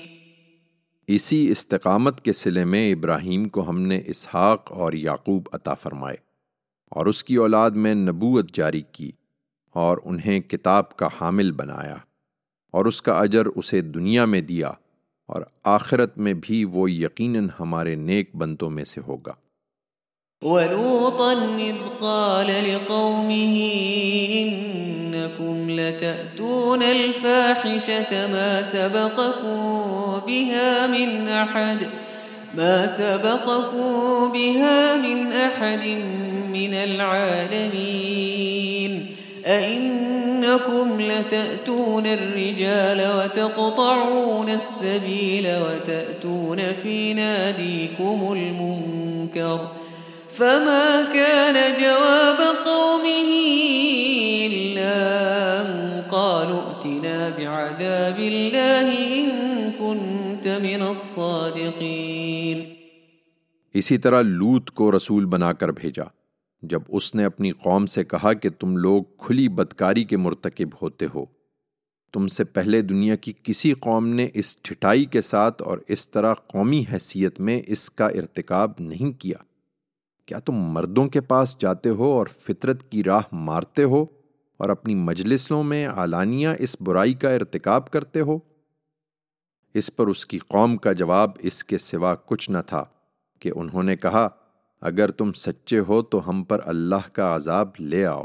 اسی 1.09 1.51
استقامت 1.51 2.21
کے 2.25 2.33
سلے 2.33 2.65
میں 2.65 2.93
ابراہیم 2.93 3.43
کو 3.49 3.69
ہم 3.69 3.81
نے 3.81 3.99
اسحاق 4.07 4.73
اور 4.73 4.93
یعقوب 4.93 5.49
عطا 5.53 5.75
فرمائے 5.75 6.17
اور 6.93 7.07
اس 7.07 7.25
کی 7.25 7.35
اولاد 7.37 7.71
میں 7.85 7.95
نبوت 7.95 8.47
جاری 8.55 8.83
کی 8.93 9.11
اور 9.75 9.99
انہیں 10.05 10.41
کتاب 10.41 10.97
کا 10.97 11.09
حامل 11.21 11.49
بنایا 11.53 11.97
اور 12.75 12.85
اس 12.87 12.99
کا 13.03 13.13
اجر 13.21 13.47
اسے 13.57 13.81
دنیا 13.81 14.25
میں 14.25 14.41
دیا 14.43 14.71
اور 15.29 15.43
آخرت 15.65 16.19
میں 16.19 16.35
بھی 16.43 16.65
وہ 16.73 16.91
یقیناً 16.91 17.49
ہمارے 17.61 17.95
نیک 18.09 18.35
بندوں 18.37 18.71
میں 18.71 18.85
سے 18.85 19.01
ہوگا 19.07 19.33
ولوطا 20.43 21.33
إذ 21.59 21.77
قال 22.01 22.47
لقومه 22.47 23.55
إنكم 24.33 25.71
لتأتون 25.71 26.83
الفاحشة 26.83 28.27
ما 28.33 28.63
سبقكم 28.63 30.21
بها 30.27 30.87
من 30.87 31.29
أحد 31.29 31.87
ما 32.55 32.87
سبقكم 32.87 34.33
بها 34.33 34.97
من 34.97 35.33
أحد 35.33 35.85
من 36.53 36.75
العالمين 36.75 38.13
أئن 39.47 40.24
إنكم 40.45 41.01
لتأتون 41.01 42.07
الرجال 42.07 43.01
وتقطعون 43.19 44.49
السبيل 44.49 45.47
وتأتون 45.47 46.73
في 46.73 47.15
ناديكم 47.15 48.33
المنكر 48.33 49.69
فما 50.31 51.13
كان 51.13 51.81
جواب 51.81 52.57
قومه 52.65 53.31
إلا 54.47 54.95
أن 55.61 56.03
قالوا 56.11 56.63
ائتنا 56.63 57.29
بعذاب 57.29 58.19
الله 58.19 58.89
إن 59.21 59.31
كنت 59.73 60.49
من 60.49 60.83
الصادقين 60.83 62.75
طرح 64.03 64.21
لوت 64.21 64.71
کو 64.71 64.91
رسول 64.93 65.25
بنا 65.25 65.53
کر 65.53 65.71
بھیجا 65.71 66.24
جب 66.69 66.83
اس 66.89 67.15
نے 67.15 67.25
اپنی 67.25 67.51
قوم 67.51 67.87
سے 67.87 68.05
کہا 68.05 68.33
کہ 68.33 68.51
تم 68.51 68.77
لوگ 68.77 69.03
کھلی 69.19 69.49
بدکاری 69.49 70.05
کے 70.05 70.17
مرتکب 70.17 70.75
ہوتے 70.83 71.07
ہو 71.15 71.25
تم 72.15 72.27
سے 72.27 72.45
پہلے 72.45 72.81
دنیا 72.81 73.17
کی 73.17 73.33
کسی 73.43 73.73
قوم 73.73 74.07
نے 74.09 74.29
اس 74.35 74.57
ٹھٹائی 74.57 75.05
کے 75.05 75.21
ساتھ 75.21 75.63
اور 75.63 75.79
اس 75.89 76.09
طرح 76.09 76.35
قومی 76.35 76.83
حیثیت 76.93 77.41
میں 77.41 77.61
اس 77.67 77.91
کا 77.91 78.07
ارتکاب 78.07 78.73
نہیں 78.81 79.13
کیا 79.21 79.39
کیا 80.29 80.39
تم 80.39 80.55
مردوں 80.55 81.09
کے 81.09 81.21
پاس 81.21 81.57
جاتے 81.61 81.89
ہو 81.89 82.13
اور 82.13 82.27
فطرت 82.27 82.91
کی 82.91 83.05
راہ 83.05 83.21
مارتے 83.33 83.85
ہو 83.85 84.05
اور 84.61 84.69
اپنی 84.69 84.95
مجلسوں 84.95 85.63
میں 85.63 85.87
اعلانیہ 85.87 86.49
اس 86.59 86.77
برائی 86.81 87.15
کا 87.15 87.31
ارتکاب 87.31 87.91
کرتے 87.91 88.21
ہو 88.21 88.39
اس 89.75 89.97
پر 89.97 90.07
اس 90.07 90.27
کی 90.27 90.39
قوم 90.39 90.77
کا 90.77 90.93
جواب 90.93 91.31
اس 91.39 91.65
کے 91.65 91.79
سوا 91.79 92.15
کچھ 92.15 92.51
نہ 92.51 92.59
تھا 92.67 92.85
کہ 93.39 93.53
انہوں 93.57 93.83
نے 93.83 93.97
کہا 93.97 94.29
اگر 94.83 95.11
تم 95.11 95.33
سچے 95.33 95.79
ہو 95.89 96.03
تو 96.03 96.29
ہم 96.29 96.43
پر 96.45 96.61
اللہ 96.67 97.09
کا 97.13 97.35
عذاب 97.37 97.69
لے 97.79 98.05
آؤ 98.07 98.25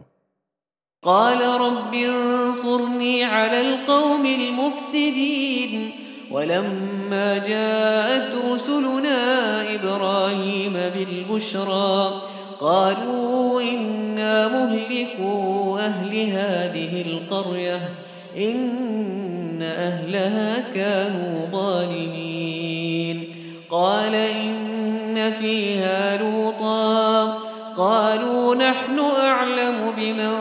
قال 1.03 1.41
رب 1.41 1.93
انصرني 1.93 3.24
على 3.24 3.62
القوم 3.62 4.25
المفسدين 4.25 5.91
ولما 6.31 7.38
جاءت 7.38 8.36
رسلنا 8.46 9.19
إبراهيم 9.75 10.74
بالبشرى 10.74 12.22
قالوا 12.60 13.62
إنا 13.62 14.48
مهلكوا 14.48 15.79
أهل 15.79 16.15
هذه 16.31 17.01
القرية 17.01 17.89
إن 18.38 19.62
أهلها 19.62 20.74
كانوا 20.74 21.46
ظالمين 21.51 23.36
قال 23.69 24.15
إن 24.15 24.59
فيها 25.31 26.17
لوطا 26.17 27.38
قالوا 27.77 28.55
نحن 28.55 29.00
أعلم 29.00 29.93
بمن 29.98 30.34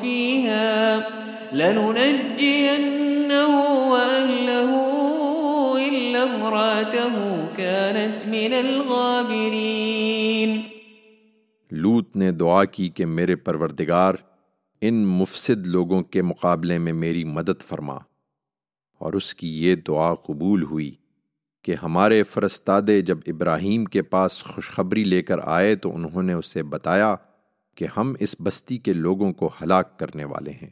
فيها 0.00 1.08
لننجينه 1.52 3.60
وأهله 3.90 4.70
إلا 5.88 6.22
امراته 6.22 7.46
كانت 7.56 8.26
من 8.26 8.54
الغابرين 8.54 9.96
لوط 11.70 12.16
نے 12.16 12.30
دعا 12.32 12.64
کی 12.64 12.88
کہ 12.88 13.06
میرے 13.06 13.36
پروردگار 13.36 14.14
ان 14.82 15.04
مفسد 15.18 15.66
لوگوں 15.66 16.02
کے 16.02 16.22
مقابلے 16.22 16.78
میں 16.78 16.92
میری 16.92 17.24
مدد 17.24 17.62
فرما 17.68 17.96
اور 19.00 19.12
اس 19.12 19.34
کی 19.34 19.48
یہ 19.62 19.74
دعا 19.88 20.14
قبول 20.14 20.62
ہوئی 20.62 20.94
کہ 21.66 21.74
ہمارے 21.82 22.22
فرستادے 22.22 23.00
جب 23.00 23.18
ابراہیم 23.26 23.84
کے 23.84 24.02
پاس 24.02 24.42
خوشخبری 24.44 25.04
لے 25.04 25.22
کر 25.22 25.38
آئے 25.44 25.74
تو 25.76 25.94
انہوں 25.94 26.22
نے 26.22 26.32
اسے 26.32 26.62
بتایا 26.62 27.14
کہ 27.76 27.86
ہم 27.96 28.14
اس 28.20 28.36
بستی 28.40 28.78
کے 28.78 28.92
لوگوں 28.92 29.32
کو 29.32 29.50
ہلاک 29.62 29.98
کرنے 29.98 30.24
والے 30.24 30.50
ہیں 30.50 30.70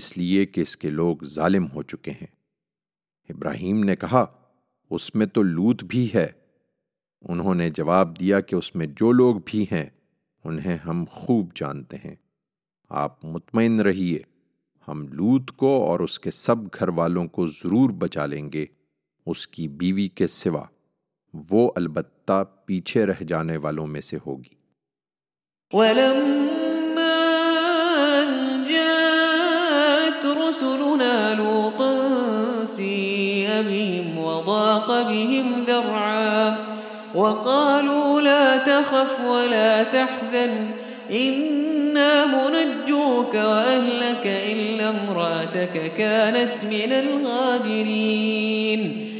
اس 0.00 0.16
لیے 0.16 0.46
کہ 0.46 0.60
اس 0.60 0.76
کے 0.76 0.90
لوگ 0.90 1.24
ظالم 1.24 1.66
ہو 1.74 1.82
چکے 1.82 2.10
ہیں 2.10 2.26
ابراہیم 3.28 3.84
نے 3.84 3.96
کہا 3.96 4.24
اس 4.90 5.14
میں 5.14 5.26
تو 5.26 5.42
لوت 5.42 5.84
بھی 5.84 6.08
ہے 6.14 6.26
انہوں 7.24 7.54
نے 7.54 7.70
جواب 7.70 8.20
دیا 8.20 8.40
کہ 8.40 8.54
اس 8.54 8.74
میں 8.74 8.86
جو 8.86 9.12
لوگ 9.12 9.36
بھی 9.44 9.64
ہیں 9.72 9.86
انہیں 10.44 10.76
ہم 10.86 11.04
خوب 11.10 11.48
جانتے 11.54 11.96
ہیں 12.04 12.14
آپ 12.90 13.24
مطمئن 13.24 13.80
رہیے 13.80 14.18
ہم 14.88 15.06
لوت 15.08 15.50
کو 15.50 15.86
اور 15.86 16.00
اس 16.00 16.18
کے 16.20 16.30
سب 16.30 16.66
گھر 16.74 16.88
والوں 16.88 17.26
کو 17.26 17.46
ضرور 17.46 17.90
بچا 17.90 18.26
لیں 18.26 18.52
گے 18.52 18.66
اس 19.28 19.46
کی 19.48 19.68
بیوی 19.80 20.08
کے 20.08 20.26
سوا 20.26 20.62
وہ 21.50 21.70
البتہ 21.76 22.42
پیچھے 22.66 23.06
رہ 23.06 23.22
جانے 23.28 23.56
والوں 23.56 23.86
میں 23.86 24.00
سے 24.00 24.18
رسلنا 30.38 31.34
لوطا 31.34 31.92
سيئ 32.64 33.48
بهم 33.62 34.18
وضاق 34.18 34.88
بهم 34.88 35.64
ذرعا 35.64 36.56
وقالوا 37.14 38.20
لا 38.20 38.56
تخف 38.56 39.20
ولا 39.20 39.82
تحزن 39.82 40.70
إنا 41.12 42.26
منجوك 42.26 43.34
وأهلك 43.34 44.26
إلا 44.26 44.88
امرأتك 44.90 45.92
كانت 45.98 46.64
من 46.64 46.92
الغابرين 46.92 48.82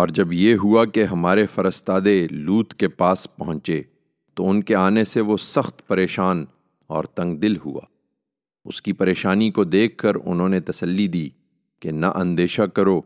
اور 0.00 0.08
جب 0.08 0.32
یہ 0.32 0.56
ہوا 0.56 0.84
کہ 0.84 1.04
ہمارے 1.04 1.46
فرستادے 1.46 2.26
لوت 2.30 2.74
کے 2.74 2.88
پاس 2.88 3.26
پہنچے 3.36 3.82
تو 4.36 4.50
ان 4.50 4.62
کے 4.62 4.74
آنے 4.74 5.04
سے 5.04 5.20
وہ 5.20 5.36
سخت 5.36 5.86
پریشان 5.86 6.44
اور 6.90 7.04
تنگ 7.04 7.36
دل 7.36 7.56
ہوا 7.56 7.80
اس 8.66 8.82
کی 8.82 8.92
پریشانی 8.92 9.50
کو 9.50 9.64
دیکھ 9.64 9.96
کر 9.96 10.14
انہوں 10.24 10.48
نے 10.48 10.60
تسلی 10.60 11.08
دی 11.08 11.28
کہ 11.82 11.90
نہ 11.90 12.06
اندیشہ 12.06 12.62
کرو 12.62 13.00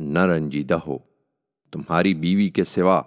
نہ 0.00 0.18
رنجیدہ 0.18 0.78
ہو 0.86 0.98
تمہاری 1.72 2.14
بیوی 2.14 2.48
کے 2.48 2.64
سوا 2.64 3.02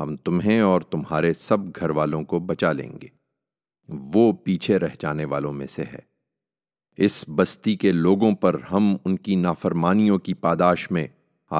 ہم 0.00 0.16
تمہیں 0.16 0.60
اور 0.60 0.80
تمہارے 0.80 1.34
سب 1.34 1.58
گھر 1.76 1.90
والوں 1.90 2.24
کو 2.24 2.38
بچا 2.38 2.72
لیں 2.72 2.92
گے 3.02 3.08
وہ 4.12 4.32
پیچھے 4.32 4.78
رہ 4.78 4.94
جانے 4.98 5.24
والوں 5.24 5.52
میں 5.52 5.66
سے 5.66 5.82
ہے 5.82 6.00
اس 6.98 7.24
بستی 7.28 7.76
کے 7.76 7.92
لوگوں 7.92 8.34
پر 8.34 8.56
ہم 8.72 8.96
ان 9.04 9.16
کی 9.16 9.34
نافرمانیوں 9.34 10.18
کی 10.18 10.34
پاداش 10.34 10.90
میں 10.90 11.06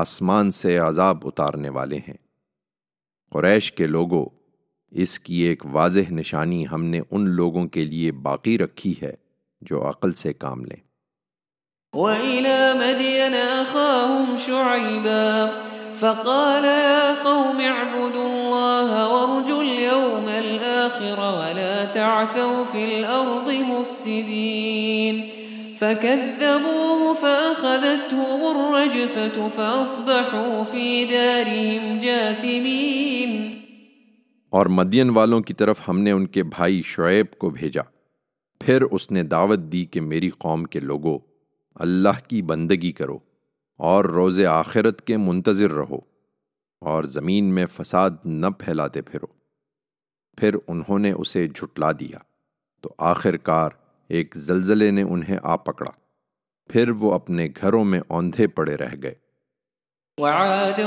آسمان 0.00 0.50
سے 0.50 0.78
عذاب 0.78 1.26
اتارنے 1.26 1.68
والے 1.68 1.98
ہیں 2.08 2.16
قریش 3.32 3.72
کے 3.72 3.86
لوگوں 3.86 4.24
اس 4.90 5.18
کی 5.18 5.34
ایک 5.34 5.66
واضح 5.72 6.10
نشانی 6.10 6.64
ہم 6.72 6.84
نے 6.84 7.00
ان 7.10 7.28
لوگوں 7.28 7.66
کے 7.66 7.84
لیے 7.84 8.12
باقی 8.22 8.58
رکھی 8.58 8.94
ہے 9.02 9.12
جو 9.62 9.88
عقل 9.88 10.12
سے 10.12 10.32
کام 10.32 10.64
لیں 10.64 10.80
وَإِلَى 11.94 12.74
مَدْيَنَ 12.78 13.34
أَخَاهُمْ 13.34 14.36
شُعِبًا 14.36 15.50
فَقَالَ 16.00 16.64
يَا 16.64 17.22
قَوْمِ 17.22 17.60
اعْبُدُوا 17.60 18.26
اللَّهَ 18.26 19.08
وَارْجُوا 19.12 19.62
الْيَوْمَ 19.62 20.28
الْآخِرَ 20.28 21.20
وَلَا 21.20 21.84
تَعْثَوْا 21.94 22.64
فِي 22.64 22.84
الْأَرْضِ 22.84 23.50
مُفْسِدِينَ 23.50 25.37
فكذبوه 25.80 27.14
الرجفة 28.50 29.48
فأصبحوا 29.48 30.64
في 30.64 31.04
دارهم 31.06 31.98
جاثمين 32.00 33.54
اور 34.52 34.66
مدین 34.72 35.10
والوں 35.10 35.40
کی 35.40 35.54
طرف 35.54 35.88
ہم 35.88 35.98
نے 35.98 36.10
ان 36.10 36.26
کے 36.26 36.42
بھائی 36.50 36.82
شعیب 36.86 37.38
کو 37.38 37.50
بھیجا 37.50 37.82
پھر 38.60 38.82
اس 38.90 39.10
نے 39.10 39.22
دعوت 39.22 39.72
دی 39.72 39.84
کہ 39.84 40.00
میری 40.02 40.30
قوم 40.38 40.64
کے 40.64 40.80
لوگوں 40.82 41.18
اللہ 41.76 42.20
کی 42.28 42.42
بندگی 42.42 42.92
کرو 42.92 43.18
اور 43.80 44.04
روز 44.04 44.40
آخرت 44.50 45.02
کے 45.06 45.16
منتظر 45.16 45.70
رہو 45.72 45.98
اور 46.82 47.04
زمین 47.12 47.54
میں 47.54 47.66
فساد 47.72 48.24
نہ 48.24 48.46
پھیلاتے 48.58 49.02
پھرو 49.02 49.26
پھر 50.38 50.56
انہوں 50.68 50.98
نے 50.98 51.12
اسے 51.12 51.46
جھٹلا 51.48 51.92
دیا 51.92 52.18
تو 52.84 52.94
آخر 53.06 53.36
کار 53.36 53.70
ایک 54.10 54.36
زلزلے 54.46 54.90
نے 54.90 55.02
انہیں 55.04 55.38
آ 55.42 55.56
پکڑا 55.62 55.90
پھر 56.70 56.90
وہ 57.00 57.12
اپنے 57.14 57.48
گھروں 57.60 57.84
میں 57.84 58.00
اوندھے 58.08 58.46
پڑے 58.48 58.76
رہ 58.76 58.94
گئے 59.02 59.14
وعاد 60.18 60.80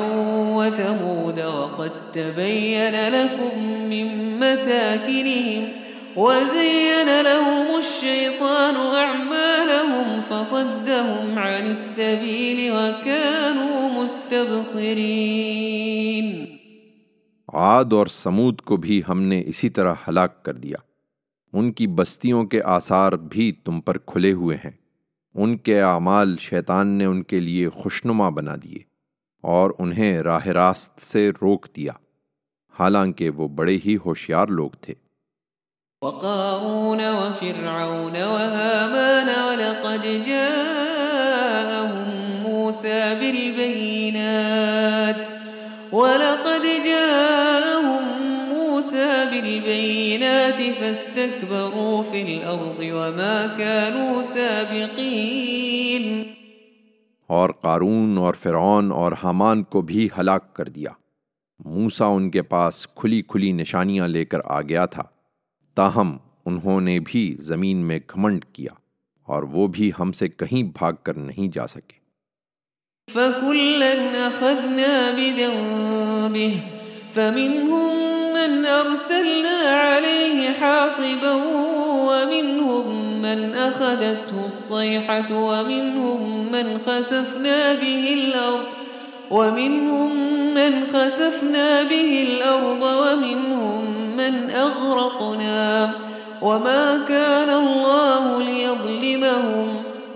وثمود 0.55 1.37
وقد 1.39 1.91
تبين 2.13 2.95
لكم 3.09 3.53
من 3.89 4.39
مساكنهم 4.39 5.69
وزين 6.17 7.21
لهم 7.21 7.77
الشيطان 7.77 8.75
أعمالهم 8.75 10.21
فصدهم 10.21 11.39
عن 11.39 11.71
السبيل 11.71 12.71
وكانوا 12.71 14.03
مستبصرين 14.03 15.47
عاد 17.53 17.93
اور 17.93 18.07
سمود 18.07 18.61
کو 18.61 18.77
بھی 18.77 19.01
ہم 19.07 19.21
نے 19.21 19.41
اسی 19.47 19.69
طرح 19.69 19.93
ہلاک 20.07 20.43
کر 20.45 20.55
دیا 20.57 20.77
ان 21.53 21.71
کی 21.71 21.87
بستیوں 21.87 22.43
کے 22.45 22.61
آثار 22.65 23.11
بھی 23.31 23.51
تم 23.65 23.79
پر 23.81 23.97
کھلے 23.97 24.31
ہوئے 24.33 24.57
ہیں 24.63 24.71
ان 25.35 25.57
کے 25.57 25.81
اعمال 25.81 26.35
شیطان 26.39 26.87
نے 26.97 27.05
ان 27.05 27.23
کے 27.23 27.39
لیے 27.39 27.69
خوشنما 27.73 28.29
بنا 28.29 28.55
دیے 28.63 28.81
اور 29.43 29.71
انہیں 29.79 30.21
راہ 30.21 30.47
راست 30.55 31.01
سے 31.01 31.29
روک 31.41 31.67
دیا 31.75 31.93
حالانکہ 32.75 33.29
وہ 33.29 33.47
بڑے 33.55 33.77
ہی 33.85 33.95
ہوشیار 34.05 34.47
لوگ 34.49 34.71
تھے 34.81 34.93
وقارون 36.01 37.01
وفرعون 37.01 38.15
وهامان 38.15 39.29
ولقد 39.39 40.05
جاءهم 40.25 41.97
موسى 42.43 43.15
بالبينات 43.15 44.61
ولقد 45.93 46.65
بالبينات 49.71 50.59
فاستكبروا 50.79 52.03
في 52.03 52.21
الأرض 52.21 52.79
وما 52.79 53.57
كانوا 53.57 54.23
سابقين 54.23 56.05
اور 57.29 57.49
قارون 57.61 58.17
اور 58.17 58.33
فرعون 58.33 58.91
اور 58.91 59.11
حمان 59.23 59.63
کو 59.63 59.81
بھی 59.91 60.07
ہلاک 60.17 60.53
کر 60.55 60.69
دیا 60.69 60.91
موسا 61.65 62.05
ان 62.15 62.29
کے 62.31 62.41
پاس 62.53 62.87
کھلی 62.95 63.21
کھلی 63.27 63.51
نشانیاں 63.51 64.07
لے 64.07 64.23
کر 64.25 64.39
آ 64.45 64.61
گیا 64.61 64.85
تھا 64.95 65.03
تاہم 65.77 66.17
انہوں 66.45 66.81
نے 66.81 66.99
بھی 67.05 67.23
زمین 67.51 67.77
میں 67.87 67.99
کھمنڈ 68.07 68.45
کیا 68.53 68.73
اور 69.27 69.43
وہ 69.53 69.67
بھی 69.77 69.91
ہم 69.99 70.11
سے 70.11 70.27
کہیں 70.27 70.63
بھاگ 70.79 70.93
کر 71.03 71.17
نہیں 71.21 71.47
جا 71.53 71.67
سکے 71.67 71.99
فَكُلًا 73.07 74.27
أَخَذْنَا 74.27 74.93
بِذَنْبِهِ 75.15 76.79
فَمِنْهُمْ 77.13 78.10
من 78.41 78.65
أرسلنا 78.65 79.59
عليه 79.69 80.49
حاصبا 80.51 81.33
ومنهم 81.85 83.21
من 83.21 83.55
أخذته 83.55 84.45
الصيحة 84.45 85.33
ومنهم 85.33 86.51
من 86.51 86.79
خسفنا 86.87 87.73
به 87.73 88.13
الأرض 88.13 88.65
ومنهم 89.31 90.15
من 90.53 90.85
خسفنا 90.85 91.83
به 91.83 92.27
الأرض 92.27 92.81
ومنهم 92.83 93.85
من 94.17 94.49
أغرقنا 94.49 95.89
وما 96.41 97.05
كان 97.07 97.49
الله 97.49 98.43
ليظلمهم 98.43 99.83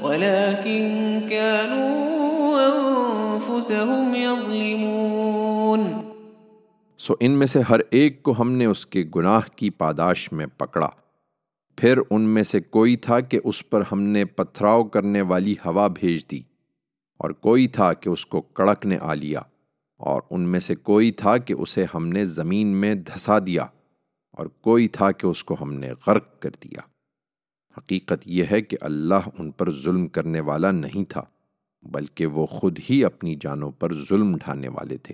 ولكن 0.04 1.22
كانوا 1.30 2.60
أنفسهم 2.68 4.15
سو 7.06 7.14
ان 7.20 7.32
میں 7.32 7.48
سے 7.48 7.62
ہر 7.62 7.80
ایک 7.90 8.22
کو 8.24 8.34
ہم 8.40 8.52
نے 8.52 8.66
اس 8.66 8.86
کے 8.86 9.04
گناہ 9.16 9.48
کی 9.56 9.70
پاداش 9.70 10.32
میں 10.32 10.46
پکڑا 10.58 10.90
پھر 11.78 12.00
ان 12.10 12.22
میں 12.22 12.44
سے 12.44 12.60
کوئی 12.60 12.96
تھا 12.96 13.20
کہ 13.20 13.40
اس 13.44 13.70
پر 13.70 13.84
ہم 13.92 14.02
نے 14.02 14.24
پتھراؤ 14.26 14.84
کرنے 14.84 15.22
والی 15.22 15.54
ہوا 15.66 15.88
بھیج 15.88 16.24
دی 16.32 16.40
اور 17.20 17.32
کوئی 17.40 17.68
تھا 17.68 17.92
کہ 17.94 18.10
اس 18.10 18.26
کو 18.26 18.42
کڑکنے 18.42 18.98
آ 19.02 19.14
لیا 19.14 19.40
اور 20.00 20.22
ان 20.30 20.42
میں 20.42 20.60
سے 20.60 20.76
کوئی 20.76 21.12
تھا 21.12 21.38
کہ 21.38 21.54
اسے 21.58 21.86
ہم 21.94 22.08
نے 22.08 22.26
زمین 22.26 22.68
میں 22.68 22.94
دھسا 22.96 23.38
دیا 23.40 23.64
اور 24.32 24.46
کوئی 24.62 24.88
تھا 24.88 25.12
کہ 25.12 25.28
اس 25.28 25.44
کو 25.44 25.56
ہم 25.62 25.74
نے 25.74 25.92
غرق 26.08 26.40
کر 26.40 26.50
دیا 26.64 26.82
حقیقت 27.78 28.28
یہ 28.28 28.46
ہے 28.52 28.62
کہ 28.62 28.78
اللہ 28.82 29.30
ان 29.40 29.52
پر 29.52 29.72
ظلم 29.72 30.08
کرنے 30.08 30.40
والا 30.40 30.72
نہیں 30.72 31.10
تھا 31.10 31.24
بلکہ 31.84 32.26
وہ 32.26 32.46
خود 32.46 32.80
ہی 32.90 33.04
اپنی 33.06 33.36
جانوں 33.36 33.72
پر 33.72 33.94
ظلم 34.10 34.36
ڈھانے 34.38 34.68
والے 34.68 34.98
تھے 34.98 35.14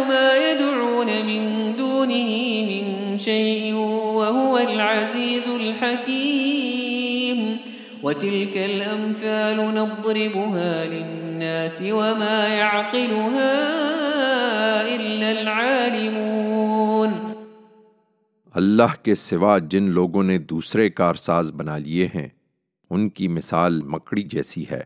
وهو 3.73 4.57
العزيز 4.57 5.47
الحكيم 5.49 7.39
وتلك 8.03 8.57
الأمثال 8.57 9.57
نضربها 9.75 10.85
للناس 10.85 11.81
وما 11.81 12.47
يعقلها 12.47 13.51
إلا 14.95 15.31
العالمون 15.31 17.11
اللہ 18.55 18.95
کے 19.03 19.15
سوا 19.15 19.57
جن 19.71 19.83
لوگوں 19.91 20.23
نے 20.23 20.37
دوسرے 20.37 20.89
کارساز 20.91 21.51
بنا 21.51 21.77
لیے 21.77 22.07
ہیں 22.13 22.27
ان 22.91 23.09
کی 23.09 23.27
مثال 23.27 23.81
مکڑی 23.85 24.23
جیسی 24.23 24.63
ہے 24.69 24.83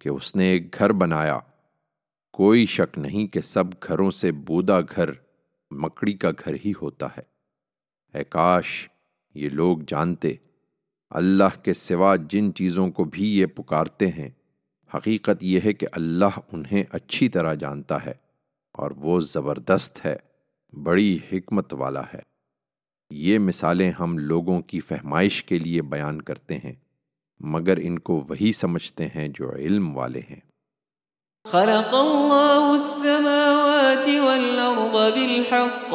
کہ 0.00 0.08
اس 0.08 0.34
نے 0.36 0.46
ایک 0.50 0.78
گھر 0.78 0.92
بنایا 1.00 1.38
کوئی 2.34 2.66
شک 2.66 2.98
نہیں 2.98 3.26
کہ 3.26 3.40
سب 3.40 3.72
گھروں 3.82 4.10
سے 4.10 4.30
بودا 4.46 4.78
گھر 4.80 5.10
مکڑی 5.70 6.12
کا 6.14 6.30
گھر 6.44 6.54
ہی 6.64 6.72
ہوتا 6.82 7.06
ہے 7.16 7.22
اے 8.14 8.24
کاش 8.26 8.70
یہ 9.34 9.50
لوگ 9.50 9.78
جانتے 9.88 10.34
اللہ 11.10 11.62
کے 11.62 11.74
سوا 11.74 12.14
جن 12.30 12.54
چیزوں 12.54 12.90
کو 12.90 13.04
بھی 13.06 13.28
یہ 13.30 13.46
پکارتے 13.54 14.08
ہیں 14.08 14.28
حقیقت 14.90 15.42
یہ 15.42 15.60
ہے 15.64 15.72
کہ 15.72 15.86
اللہ 15.92 16.38
انہیں 16.52 16.82
اچھی 16.90 17.28
طرح 17.28 17.54
جانتا 17.54 18.04
ہے 18.06 18.12
اور 18.74 18.90
وہ 18.98 19.18
زبردست 19.28 20.04
ہے 20.04 20.16
بڑی 20.72 21.18
حکمت 21.32 21.72
والا 21.74 22.02
ہے 22.12 22.20
یہ 23.10 23.38
مثالیں 23.40 23.90
ہم 23.90 24.16
لوگوں 24.20 24.60
کی 24.62 24.80
فہمائش 24.80 25.42
کے 25.44 25.58
لیے 25.58 25.82
بیان 25.88 26.20
کرتے 26.22 26.58
ہیں 26.58 26.74
مگر 27.40 27.78
ان 27.82 27.98
کو 27.98 28.22
وہی 28.28 28.52
سمجھتے 28.54 29.08
ہیں 29.14 29.28
جو 29.30 29.52
علم 29.54 29.96
والے 29.96 30.20
ہیں 30.30 30.40
خلق 31.44 31.94
اللہ 31.94 32.70
السماوات 32.72 34.08
والارض 34.08 35.14
بالحق 35.14 35.94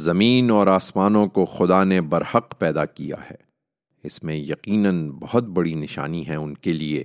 زمین 0.00 0.50
اور 0.50 0.66
آسمانوں 0.66 1.26
کو 1.28 1.44
خدا 1.46 1.82
نے 1.84 2.00
برحق 2.00 2.58
پیدا 2.58 2.84
کیا 2.84 3.16
ہے 3.30 3.34
اس 4.04 4.22
میں 4.22 4.36
یقیناً 4.36 5.08
بہت 5.10 5.44
بڑی 5.48 5.74
نشانی 5.74 6.26
ہے 6.28 6.34
ان 6.34 6.54
کے 6.54 6.72
لیے 6.72 7.02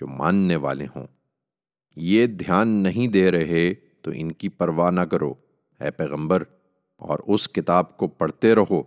جو 0.00 0.06
ماننے 0.06 0.56
والے 0.56 0.86
ہوں 0.96 1.06
یہ 1.96 2.26
دھیان 2.26 2.68
نہیں 2.68 3.08
دے 3.08 3.30
رہے 3.30 3.74
تو 4.02 4.10
ان 4.14 4.32
کی 4.32 4.48
پرواہ 4.48 4.90
نہ 4.90 5.00
کرو 5.00 5.32
اے 5.80 5.90
پیغمبر 5.90 6.44
اور 7.00 7.18
اس 7.26 7.48
کتاب 7.48 7.96
کو 7.96 8.08
پڑھتے 8.08 8.54
رہو 8.54 8.82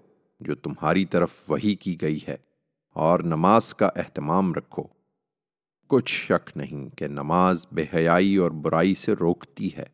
جو 0.42 0.56
تمہاری 0.56 1.06
طرف 1.06 1.42
وہی 1.48 1.76
کی 1.76 1.96
گئی 2.02 2.20
ہے 2.28 2.38
اور 2.96 3.20
نماز 3.20 3.74
کا 3.74 3.90
اہتمام 3.96 4.54
رکھو 4.54 4.84
کچھ 5.90 6.14
شک 6.14 6.50
نہیں 6.56 6.90
کہ 6.90 7.08
نماز 7.08 7.66
بے 7.72 7.84
حیائی 7.94 8.36
اور 8.36 8.52
برائی 8.62 8.94
سے 8.94 9.14
روکتی 9.14 9.70
ہے 9.78 9.86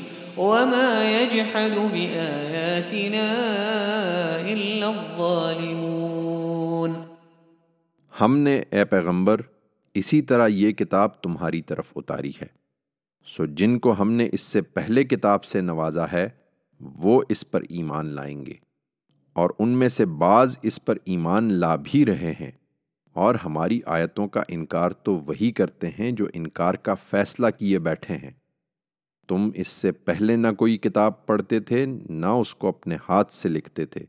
وما 0.37 1.13
يجحد 1.13 1.75
بآياتنا 1.93 3.27
إلا 4.43 4.89
الظالمون 4.89 6.91
ہم 8.13 8.37
نے 8.37 8.61
اے 8.71 8.85
پیغمبر 8.85 9.41
اسی 9.95 10.21
طرح 10.23 10.47
یہ 10.49 10.73
کتاب 10.73 11.21
تمہاری 11.23 11.63
طرف 11.63 11.93
اتاری 11.95 12.31
ہے 12.41 12.61
سو 13.27 13.45
جن 13.55 13.79
کو 13.79 13.95
ہم 13.99 14.11
نے 14.11 14.27
اس 14.31 14.43
سے 14.43 14.61
پہلے 14.73 15.03
کتاب 15.05 15.43
سے 15.43 15.61
نوازا 15.61 16.05
ہے 16.11 16.27
وہ 17.01 17.21
اس 17.29 17.49
پر 17.51 17.61
ایمان 17.69 18.13
لائیں 18.15 18.45
گے 18.45 18.53
اور 19.35 19.49
ان 19.59 19.69
میں 19.79 19.89
سے 19.89 20.05
بعض 20.19 20.57
اس 20.61 20.83
پر 20.85 20.97
ایمان 21.05 21.53
لا 21.53 21.75
بھی 21.81 22.05
رہے 22.05 22.33
ہیں 22.39 22.51
اور 23.15 23.35
ہماری 23.35 23.79
آیتوں 23.89 24.27
کا 24.27 24.41
انکار 24.49 24.91
تو 25.03 25.15
وہی 25.27 25.51
کرتے 25.51 25.89
ہیں 25.97 26.11
جو 26.11 26.27
انکار 26.33 26.73
کا 26.83 26.93
فیصلہ 27.09 27.47
کیے 27.57 27.79
بیٹھے 27.79 28.15
ہیں 28.15 28.31
تم 29.31 29.49
اس 29.55 29.67
سے 29.67 29.91
پہلے 29.91 30.35
نہ 30.35 30.47
کوئی 30.57 30.77
کتاب 30.77 31.25
پڑھتے 31.25 31.59
تھے 31.59 31.85
نہ 32.09 32.31
اس 32.37 32.53
کو 32.55 32.67
اپنے 32.67 32.95
ہاتھ 33.09 33.33
سے 33.33 33.49
لکھتے 33.49 33.85
تھے 33.85 34.03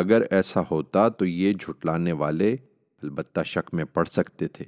اگر 0.00 0.22
ایسا 0.30 0.60
ہوتا 0.70 1.08
تو 1.08 1.24
یہ 1.24 1.52
جھٹلانے 1.52 2.12
والے 2.12 2.50
البتہ 3.02 3.42
شک 3.42 3.72
میں 3.72 3.84
پڑھ 3.84 4.08
سکتے 4.08 4.48
تھے 4.48 4.64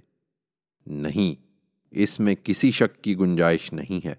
نہیں 0.86 1.34
اس 1.92 2.18
میں 2.20 2.34
کسی 2.42 2.70
شک 2.70 3.02
کی 3.04 3.18
گنجائش 3.18 3.72
نہیں 3.72 4.06
ہے 4.06 4.14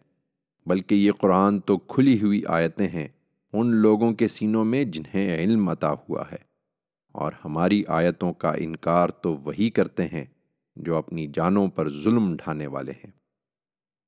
بلکہ 0.65 0.95
یہ 0.95 1.11
قرآن 1.11 1.59
تو 1.59 1.77
کھلی 1.77 2.19
ہوئی 2.21 2.41
آیتیں 2.47 2.87
ہیں 2.87 3.07
ان 3.53 3.73
لوگوں 3.75 4.13
کے 4.13 4.27
سینوں 4.27 4.65
میں 4.65 4.83
جنہیں 4.83 5.37
علم 5.37 5.69
عطا 5.69 5.93
ہوا 5.99 6.23
ہے 6.31 6.43
اور 7.15 7.33
ہماری 7.45 7.83
آیتوں 7.87 8.33
کا 8.33 8.51
انکار 8.57 9.09
تو 9.21 9.35
وہی 9.37 9.69
کرتے 9.69 10.07
ہیں 10.07 10.25
جو 10.75 10.95
اپنی 10.95 11.27
جانوں 11.27 11.67
پر 11.67 11.89
ظلم 12.03 12.35
ڈھانے 12.35 12.67
والے 12.67 12.91
ہیں 12.91 13.18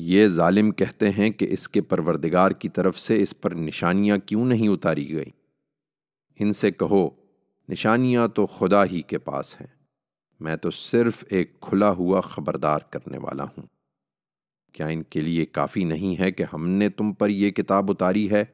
یہ 0.00 0.28
ظالم 0.28 0.70
کہتے 0.70 1.10
ہیں 1.10 1.30
کہ 1.30 1.46
اس 1.50 1.68
کے 1.68 1.80
پروردگار 1.80 2.50
کی 2.50 2.68
طرف 2.68 2.98
سے 2.98 3.22
اس 3.22 3.40
پر 3.40 3.54
نشانیاں 3.54 4.16
کیوں 4.26 4.44
نہیں 4.46 4.68
اتاری 4.68 5.08
گئیں 5.12 5.30
ان 6.40 6.52
سے 6.52 6.70
کہو 6.70 7.08
نشانیاں 7.68 8.28
تو 8.28 8.46
خدا 8.46 8.84
ہی 8.84 9.02
کے 9.02 9.18
پاس 9.18 9.60
ہیں 9.60 9.66
میں 10.40 10.56
تو 10.56 10.70
صرف 10.70 11.24
ایک 11.28 11.60
کھلا 11.60 11.90
ہوا 11.90 12.20
خبردار 12.20 12.80
کرنے 12.90 13.18
والا 13.18 13.44
ہوں 13.44 13.66
کیا 14.74 14.86
ان 14.86 15.02
کے 15.02 15.20
لیے 15.20 15.44
کافی 15.46 15.84
نہیں 15.84 16.20
ہے 16.20 16.30
کہ 16.32 16.44
ہم 16.52 16.68
نے 16.68 16.88
تم 16.88 17.12
پر 17.12 17.28
یہ 17.28 17.50
کتاب 17.50 17.90
اتاری 17.90 18.30
ہے 18.30 18.44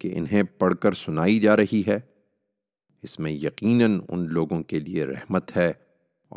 کہ 0.00 0.10
انہیں 0.14 0.42
پڑھ 0.58 0.74
کر 0.74 0.94
سنائی 0.94 1.40
جا 1.40 1.56
رہی 1.56 1.82
ہے 1.86 1.98
اس 3.04 3.18
میں 3.18 3.32
یقیناً 3.32 4.00
ان 4.08 4.28
لوگوں 4.28 4.62
کے 4.62 4.78
لیے 4.78 5.04
رحمت 5.06 5.56
ہے 5.56 5.68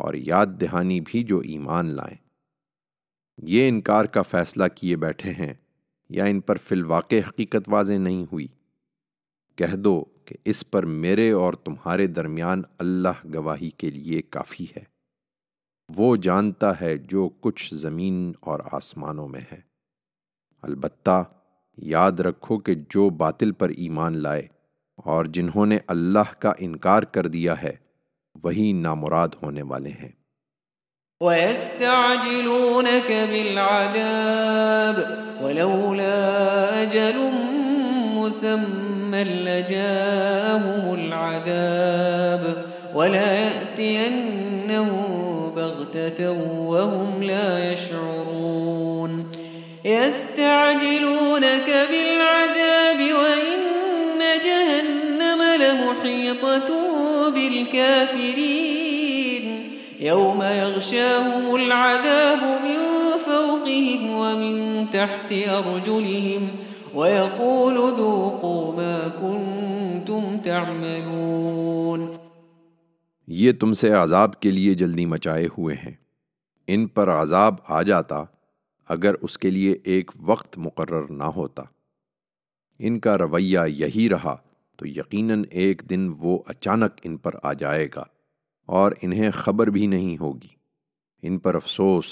اور 0.00 0.14
یاد 0.14 0.46
دہانی 0.60 1.00
بھی 1.00 1.22
جو 1.22 1.38
ایمان 1.38 1.94
لائیں 1.94 2.16
یہ 3.38 3.68
انکار 3.68 4.04
کا 4.04 4.22
فیصلہ 4.22 4.64
کیے 4.74 4.96
بیٹھے 4.96 5.30
ہیں 5.30 5.52
یا 6.10 6.24
ان 6.24 6.40
پر 6.40 6.56
فی 6.56 6.74
الواقع 6.74 7.18
حقیقت 7.28 7.68
واضح 7.68 7.98
نہیں 7.98 8.24
ہوئی 8.32 8.46
کہہ 9.58 9.76
دو 9.76 10.04
کہ 10.24 10.36
اس 10.44 10.70
پر 10.70 10.84
میرے 10.84 11.30
اور 11.30 11.54
تمہارے 11.54 12.06
درمیان 12.06 12.62
اللہ 12.78 13.26
گواہی 13.34 13.70
کے 13.70 13.90
لیے 13.90 14.22
کافی 14.22 14.64
ہے 14.76 14.84
وہ 15.88 16.14
جانتا 16.16 16.80
ہے 16.80 16.96
جو 16.98 17.28
کچھ 17.40 17.74
زمین 17.74 18.32
اور 18.40 18.60
آسمانوں 18.72 19.28
میں 19.28 19.40
ہے 19.52 19.60
البتہ 20.62 21.22
یاد 21.78 22.20
رکھو 22.20 22.58
کہ 22.58 22.74
جو 22.90 23.08
باطل 23.10 23.52
پر 23.52 23.68
ایمان 23.76 24.18
لائے 24.18 24.46
اور 24.98 25.24
جنہوں 25.24 25.66
نے 25.66 25.78
اللہ 25.86 26.32
کا 26.38 26.52
انکار 26.58 27.02
کر 27.02 27.26
دیا 27.26 27.62
ہے 27.62 27.76
وہی 28.44 28.72
نامراد 28.72 29.28
ہونے 29.42 29.62
والے 29.62 29.90
ہیں 29.90 30.21
ويستعجلونك 31.22 33.12
بالعذاب 33.30 35.18
ولولا 35.42 36.82
أجل 36.82 37.14
مسمى 38.14 39.24
لجاءهم 39.24 40.94
العذاب 40.94 42.64
ولا 42.94 43.34
يأتينه 43.34 44.90
بغتة 45.56 46.30
وهم 46.58 47.22
لا 47.22 47.72
يشعرون 47.72 49.32
يستعجلونك 49.84 51.68
بالعذاب 51.90 52.98
وإن 52.98 53.60
جهنم 54.44 55.42
لمحيطة 55.62 56.68
بالكافرين 57.30 58.61
يوم 60.02 60.42
يغشاهم 60.42 61.56
العذاب 61.56 62.42
من 62.62 62.78
فوقهم 63.20 64.10
ومن 64.12 64.90
تحت 64.90 65.32
أرجلهم 65.32 66.48
ويقول 66.94 67.74
ذوقوا 67.74 68.76
ما 68.76 69.08
كنتم 69.10 70.36
تعملون 70.44 72.06
یہ 73.28 73.52
تم 73.60 73.72
سے 73.74 73.90
عذاب 73.94 74.40
کے 74.40 74.50
لیے 74.50 74.74
جلدی 74.74 75.04
مچائے 75.06 75.46
ہوئے 75.58 75.74
ہیں 75.74 75.92
ان 76.68 76.86
پر 76.88 77.10
عذاب 77.10 77.60
آ 77.68 77.82
جاتا 77.82 78.22
اگر 78.88 79.14
اس 79.22 79.38
کے 79.38 79.50
لیے 79.50 79.76
ایک 79.84 80.10
وقت 80.24 80.58
مقرر 80.58 81.10
نہ 81.12 81.30
ہوتا 81.36 81.62
ان 82.80 82.98
کا 83.00 83.16
رویہ 83.18 83.60
یہی 83.68 84.08
رہا 84.08 84.36
تو 84.78 84.86
یقیناً 84.88 85.44
ایک 85.62 85.82
دن 85.90 86.12
وہ 86.20 86.38
اچانک 86.46 87.00
ان 87.04 87.16
پر 87.18 87.34
آ 87.42 87.52
جائے 87.52 87.86
گا 87.96 88.04
اور 88.72 88.92
انہیں 89.02 89.30
خبر 89.30 89.66
بھی 89.66 89.86
نہیں 89.86 90.16
ہوگی 90.18 90.48
ان 91.22 91.38
پر 91.38 91.54
افسوس 91.54 92.12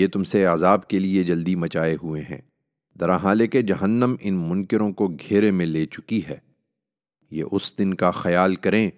یہ 0.00 0.06
تم 0.06 0.24
سے 0.24 0.44
عذاب 0.44 0.86
کے 0.88 0.98
لیے 0.98 1.22
جلدی 1.22 1.54
مچائے 1.54 1.96
ہوئے 2.02 2.22
ہیں 2.22 2.40
دراحال 2.96 3.46
کے 3.46 3.62
جہنم 3.62 4.14
ان 4.20 4.34
منکروں 4.48 4.92
کو 4.92 5.08
گھیرے 5.08 5.50
میں 5.50 5.66
لے 5.66 5.86
چکی 5.86 6.20
ہے 6.28 6.36
یہ 7.32 7.44
اس 7.52 7.78
دن 7.78 7.94
کا 7.94 8.10
خیال 8.10 8.54
کریں 8.54 8.90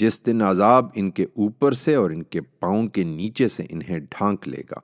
جس 0.00 0.26
دن 0.26 0.42
عذاب 0.42 0.86
ان 0.94 1.10
کے 1.10 1.24
اوپر 1.24 1.72
سے 1.72 1.94
اور 1.94 2.10
ان 2.10 2.22
کے 2.22 2.40
پاؤں 2.40 2.88
کے 2.88 3.04
نیچے 3.04 3.48
سے 3.48 3.66
انہیں 3.70 3.98
ڈھانک 3.98 4.48
لے 4.48 4.62
گا 4.70 4.80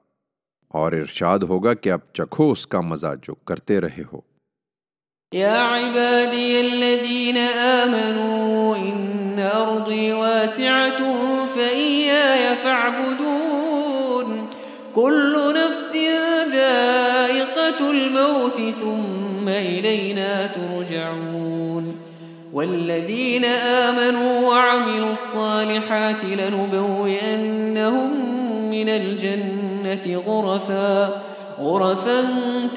اور 0.75 0.93
ارشاد 0.93 1.39
ہوگا 1.39 1.75
کہ 1.75 1.93
اب 1.93 2.01
چکھو 2.13 2.51
اس 2.51 2.67
کا 2.67 2.81
مزہ 2.81 3.15
جو 3.23 3.35
کرتے 3.35 3.81
رہے 3.81 4.03
ہو 4.13 4.21
يا 5.33 5.59
عبادي 5.59 6.61
الذين 6.61 7.37
آمنوا 7.37 8.77
إن 8.77 9.39
أرضي 9.39 10.13
واسعة 10.13 10.99
فإياي 11.47 12.57
فاعبدون 12.57 14.49
كل 14.95 15.55
نفس 15.55 15.97
ذائقة 16.53 17.91
الموت 17.91 18.57
ثم 18.81 19.49
إلينا 19.49 20.47
ترجعون 20.47 21.97
والذين 22.53 23.45
آمنوا 23.45 24.49
وعملوا 24.49 25.11
الصالحات 25.11 26.25
لنبوئنهم 26.25 28.11
من 28.71 28.89
الجنة 28.89 30.23
غرفاً 30.27 31.29
غرفا 31.61 32.25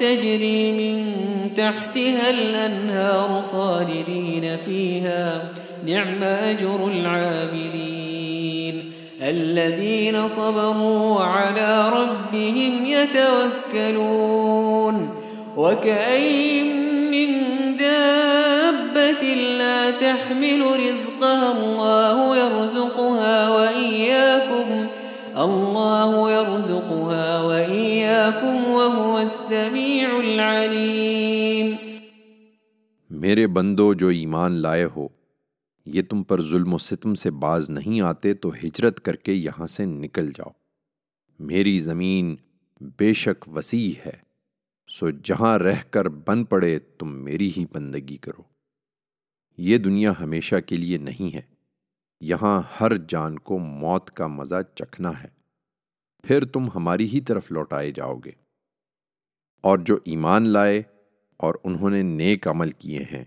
تجري 0.00 0.72
من 0.72 1.12
تحتها 1.56 2.30
الأنهار 2.30 3.42
خالدين 3.52 4.56
فيها 4.56 5.42
نعم 5.86 6.22
أجر 6.22 6.88
العاملين 6.88 8.92
الذين 9.22 10.28
صبروا 10.28 11.18
وعلى 11.18 11.90
ربهم 11.92 12.86
يتوكلون 13.72 15.10
وكأين 15.56 16.66
من 17.10 17.30
دابة 17.76 19.34
لا 19.34 19.90
تحمل 19.90 20.62
رزقها 20.62 21.52
الله 21.52 22.36
يرزقها 22.36 23.50
ويرزقها 23.56 23.71
الله 25.34 26.30
يرزقها 26.30 27.40
وإياكم 27.40 28.64
وهو 28.66 29.18
السميع 29.18 30.20
العليم 30.20 31.76
میرے 33.10 33.46
بندو 33.48 33.92
جو 33.94 34.08
ایمان 34.10 34.52
لائے 34.62 34.84
ہو 34.96 35.06
یہ 35.86 36.02
تم 36.02 36.22
پر 36.22 36.42
ظلم 36.42 36.74
و 36.74 36.78
ستم 36.78 37.14
سے 37.14 37.30
باز 37.40 37.70
نہیں 37.70 38.00
آتے 38.00 38.34
تو 38.34 38.50
ہجرت 38.64 39.00
کر 39.00 39.16
کے 39.18 39.32
یہاں 39.32 39.66
سے 39.66 39.84
نکل 39.86 40.30
جاؤ 40.36 40.50
میری 41.40 41.78
زمین 41.80 42.34
بے 42.98 43.12
شک 43.14 43.48
وسیع 43.48 43.92
ہے 44.04 44.16
سو 44.88 45.10
جہاں 45.24 45.58
رہ 45.58 45.82
کر 45.90 46.08
بن 46.26 46.44
پڑے 46.44 46.78
تم 46.98 47.14
میری 47.24 47.50
ہی 47.56 47.64
بندگی 47.72 48.16
کرو 48.16 48.42
یہ 49.58 49.78
دنیا 49.78 50.12
ہمیشہ 50.20 50.60
کے 50.66 50.76
لیے 50.76 50.98
نہیں 51.00 51.34
ہے 51.34 51.40
یہاں 52.22 52.60
ہر 52.80 52.96
جان 53.08 53.38
کو 53.38 53.58
موت 53.58 54.10
کا 54.10 54.26
مزہ 54.26 54.60
چکھنا 54.74 55.10
ہے 55.22 55.28
پھر 56.24 56.44
تم 56.44 56.68
ہماری 56.74 57.06
ہی 57.08 57.20
طرف 57.20 57.50
لوٹائے 57.52 57.90
جاؤ 57.90 58.16
گے 58.18 58.30
اور 59.64 59.78
جو 59.78 59.98
ایمان 60.04 60.48
لائے 60.48 60.82
اور 61.40 61.54
انہوں 61.64 61.90
نے 61.90 62.02
نیک 62.02 62.48
عمل 62.48 62.70
کیے 62.70 63.02
ہیں 63.12 63.24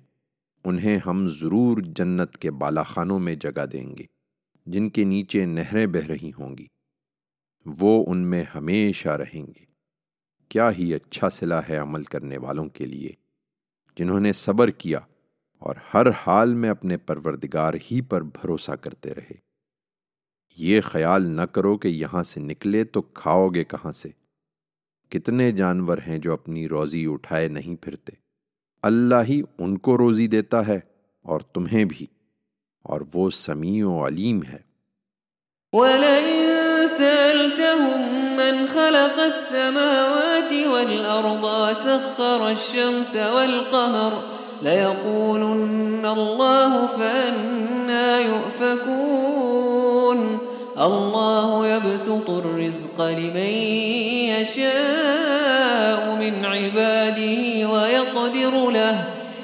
انہیں 0.66 0.98
ہم 1.06 1.28
ضرور 1.30 1.82
جنت 1.96 2.38
کے 2.38 2.52
بالا 2.52 2.84
خانوں 2.84 3.20
میں 3.20 3.36
جگہ 3.36 3.66
دیں 3.66 3.88
گے 3.98 4.06
جن 4.68 4.90
کے 4.90 5.04
نیچے 5.04 5.46
نہریں 5.46 5.86
بہ 5.88 6.06
رہی 6.08 6.32
ہوں 6.38 6.58
گی 6.58 6.68
وہ 7.66 8.04
ان 8.08 8.18
میں 8.18 8.44
ہمیشہ 8.56 9.10
رہیں 9.10 9.46
گے 9.48 9.66
کیا 10.52 10.70
ہی 10.72 10.94
اچھا 10.94 11.30
صلاح 11.30 11.62
ہے 11.70 11.78
عمل 11.78 12.04
کرنے 12.04 12.38
والوں 12.38 12.70
کے 12.70 12.86
لیے 12.86 13.12
جنہوں 13.98 14.20
نے 14.20 14.34
صبر 14.34 14.70
کیا 14.70 15.00
اور 15.62 15.76
ہر 15.94 16.10
حال 16.18 16.54
میں 16.54 16.70
اپنے 16.70 16.98
پروردگار 16.98 17.74
ہی 17.92 18.02
پر 18.02 18.22
بھروسہ 18.22 18.72
کرتے 18.72 19.14
رہے 19.14 19.34
یہ 20.58 20.82
خیال 20.82 21.28
نہ 21.36 21.42
کرو 21.42 21.78
کہ 21.78 21.88
یہاں 21.88 22.24
سے 22.24 22.40
نکلے 22.40 22.84
تو 22.84 23.02
کھاؤ 23.02 23.48
گے 23.50 23.64
کہاں 23.64 23.92
سے 23.92 24.10
کتنے 25.12 25.52
جانور 25.52 25.98
ہیں 26.08 26.18
جو 26.18 26.34
اپنی 26.34 26.68
روزی 26.68 27.06
اٹھائے 27.08 27.48
نہیں 27.48 27.76
پھرتے 27.76 28.12
اللہ 28.84 29.24
ہی 29.28 29.42
ان 29.58 29.78
کو 29.78 29.98
روزی 29.98 30.28
دیتا 30.28 30.68
ہے 30.68 30.80
اور 31.26 31.42
تمہیں 31.54 31.84
بھی 31.86 32.06
اور 32.86 33.02
وہ 33.14 33.30
سمیع 33.30 33.86
و 33.86 34.06
علیم 34.08 34.42
ہے 34.44 34.60
ليقولن 44.62 46.06
الله 46.06 46.88
فأنا 46.88 48.20
يؤفكون 48.20 49.76
الله 50.82 51.68
يبسط 51.68 52.30
الرزق 52.30 53.02
لمن 53.02 53.54
يشاء 54.40 56.16
من 56.20 56.46
عباده 56.46 57.70
ويقدر 57.70 58.70
له 58.70 59.04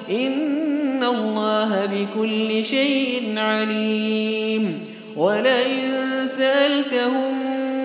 إن 0.09 1.03
الله 1.03 1.85
بكل 1.85 2.65
شيء 2.65 3.33
عليم 3.37 4.85
ولئن 5.17 5.91
سألتهم 6.27 7.49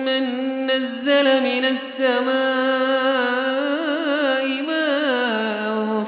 من 0.05 0.23
نزل 0.67 1.43
من 1.43 1.65
السماء 1.65 2.86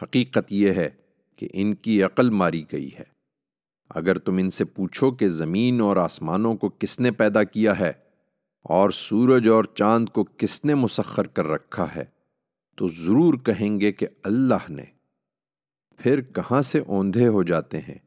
حقیقت 0.02 0.52
یہ 0.52 0.72
ہے 0.72 0.88
کہ 1.38 1.46
ان 1.52 1.74
کی 1.74 2.02
عقل 2.02 2.28
ماری 2.30 2.64
گئی 2.72 2.90
ہے 2.98 3.04
اگر 3.90 4.18
تم 4.18 4.36
ان 4.36 4.50
سے 4.50 4.64
پوچھو 4.64 5.10
کہ 5.10 5.28
زمین 5.34 5.80
اور 5.80 5.96
آسمانوں 5.96 6.54
کو 6.56 6.68
کس 6.78 7.00
نے 7.00 7.10
پیدا 7.10 7.42
کیا 7.52 7.78
ہے 7.78 7.92
اور 8.66 8.90
سورج 8.90 9.48
اور 9.48 9.64
چاند 9.74 10.08
کو 10.08 10.24
کس 10.36 10.64
نے 10.64 10.74
مسخر 10.74 11.26
کر 11.26 11.46
رکھا 11.46 11.86
ہے 11.96 12.04
تو 12.78 12.88
ضرور 12.88 13.34
کہیں 13.44 13.80
گے 13.80 13.92
کہ 13.92 14.06
اللہ 14.24 14.70
نے 14.70 14.84
پھر 16.00 16.20
کہاں 16.34 16.62
سے 16.62 16.78
اوندھے 16.78 17.28
ہو 17.28 17.42
جاتے 17.42 17.80
ہیں 17.80 17.98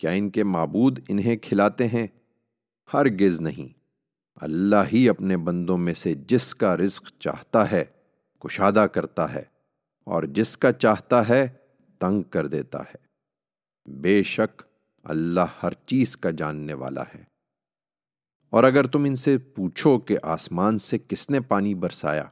کیا 0.00 0.10
ان 0.10 0.30
کے 0.30 0.44
معبود 0.44 0.98
انہیں 1.08 1.36
کھلاتے 1.36 1.86
ہیں 1.86 2.06
ہرگز 2.94 3.40
نہیں 3.40 3.68
اللہ 4.40 4.88
ہی 4.92 5.08
اپنے 5.08 5.36
بندوں 5.36 5.78
میں 5.78 5.94
سے 5.94 6.14
جس 6.14 6.54
کا 6.54 6.76
رزق 6.76 7.10
چاہتا 7.18 7.70
ہے 7.70 7.84
کشادہ 8.44 8.86
کرتا 8.92 9.32
ہے 9.34 9.42
اور 10.06 10.22
جس 10.22 10.56
کا 10.56 10.72
چاہتا 10.72 11.28
ہے 11.28 11.46
تنگ 12.00 12.22
کر 12.22 12.46
دیتا 12.46 12.80
ہے 12.80 12.96
بے 13.88 14.22
شک 14.22 14.62
اللہ 15.04 15.58
ہر 15.62 15.72
چیز 15.86 16.16
کا 16.16 16.30
جاننے 16.30 16.74
والا 16.74 17.02
ہے 17.02 17.22
اور 18.52 18.64
اگر 18.64 18.86
تم 18.86 19.04
ان 19.04 19.16
سے 19.16 19.36
پوچھو 19.38 19.98
کہ 19.98 20.16
آسمان 20.22 20.78
سے 20.78 20.98
کس 20.98 21.28
نے 21.30 21.40
پانی 21.40 21.74
برسایا 21.74 22.24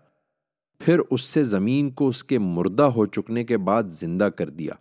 پھر 0.81 1.01
اس 1.11 1.23
سے 1.25 1.43
زمین 1.45 1.91
کو 1.91 2.09
اس 2.09 2.23
کے 2.25 2.39
مردہ 2.39 2.83
ہو 2.97 3.07
چکنے 3.07 3.45
کے 3.45 3.57
بعد 3.63 3.91
زندہ 3.91 4.29
کر 4.37 4.51
دیا 4.51 4.75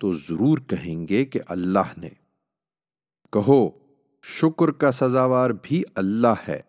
تو 0.00 0.12
ضرور 0.18 0.58
کہیں 0.68 1.06
گے 1.08 1.24
کہ 1.24 1.40
اللہ 1.48 1.92
نے 1.96 2.08
کہو 3.32 3.68
شکر 4.24 4.70
کا 4.70 4.90
سزاوار 4.92 5.50
بھی 5.62 5.82
اللہ 5.94 6.48
ہے 6.48 6.60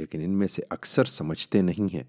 لیکن 0.00 0.20
ان 0.20 0.38
میں 0.38 0.46
سے 0.46 0.62
اکثر 0.70 1.04
سمجھتے 1.10 1.62
نہیں 1.62 1.94
ہیں 1.94 2.04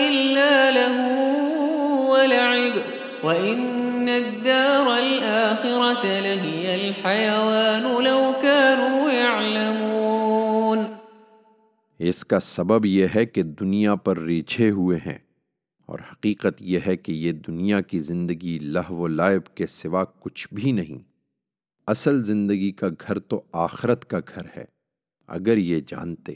إلا 0.08 0.72
له 0.72 0.98
ولعب 2.10 2.76
وإن 3.24 4.10
الدار 4.10 4.98
الآخرة 4.98 6.20
لهي 6.20 6.76
الحيوان 6.76 7.84
لو 8.04 8.34
كانوا 8.42 9.12
يعلمون 9.12 10.86
اس 12.00 12.24
کا 12.26 12.40
سبب 12.40 12.86
یہ 12.86 13.08
ہے 13.14 13.26
کہ 13.26 13.44
دنیا 13.62 13.96
پر 13.98 14.18
ریچھے 14.24 14.70
ہوئے 14.72 14.98
ہیں 15.06 15.18
اور 15.90 16.00
حقیقت 16.12 16.62
یہ 16.64 16.80
ہے 16.86 16.96
کہ 16.98 17.12
یہ 17.12 17.32
دنیا 17.48 17.80
کی 17.84 18.00
زندگی 18.10 18.58
لہ 18.68 18.92
و 18.92 19.08
لائب 19.08 19.48
کے 19.56 19.68
سوا 19.68 20.04
کچھ 20.20 20.48
بھی 20.52 20.72
نہیں 20.72 21.02
اصل 21.88 22.22
زندگی 22.24 22.72
کا 22.74 22.88
گھر 23.00 23.20
تو 23.20 23.42
آخرت 23.62 24.06
کا 24.10 24.20
گھر 24.28 24.46
ہے 24.58 24.66
اگر 25.30 25.58
یہ 25.58 25.82
جانتے 25.88 26.36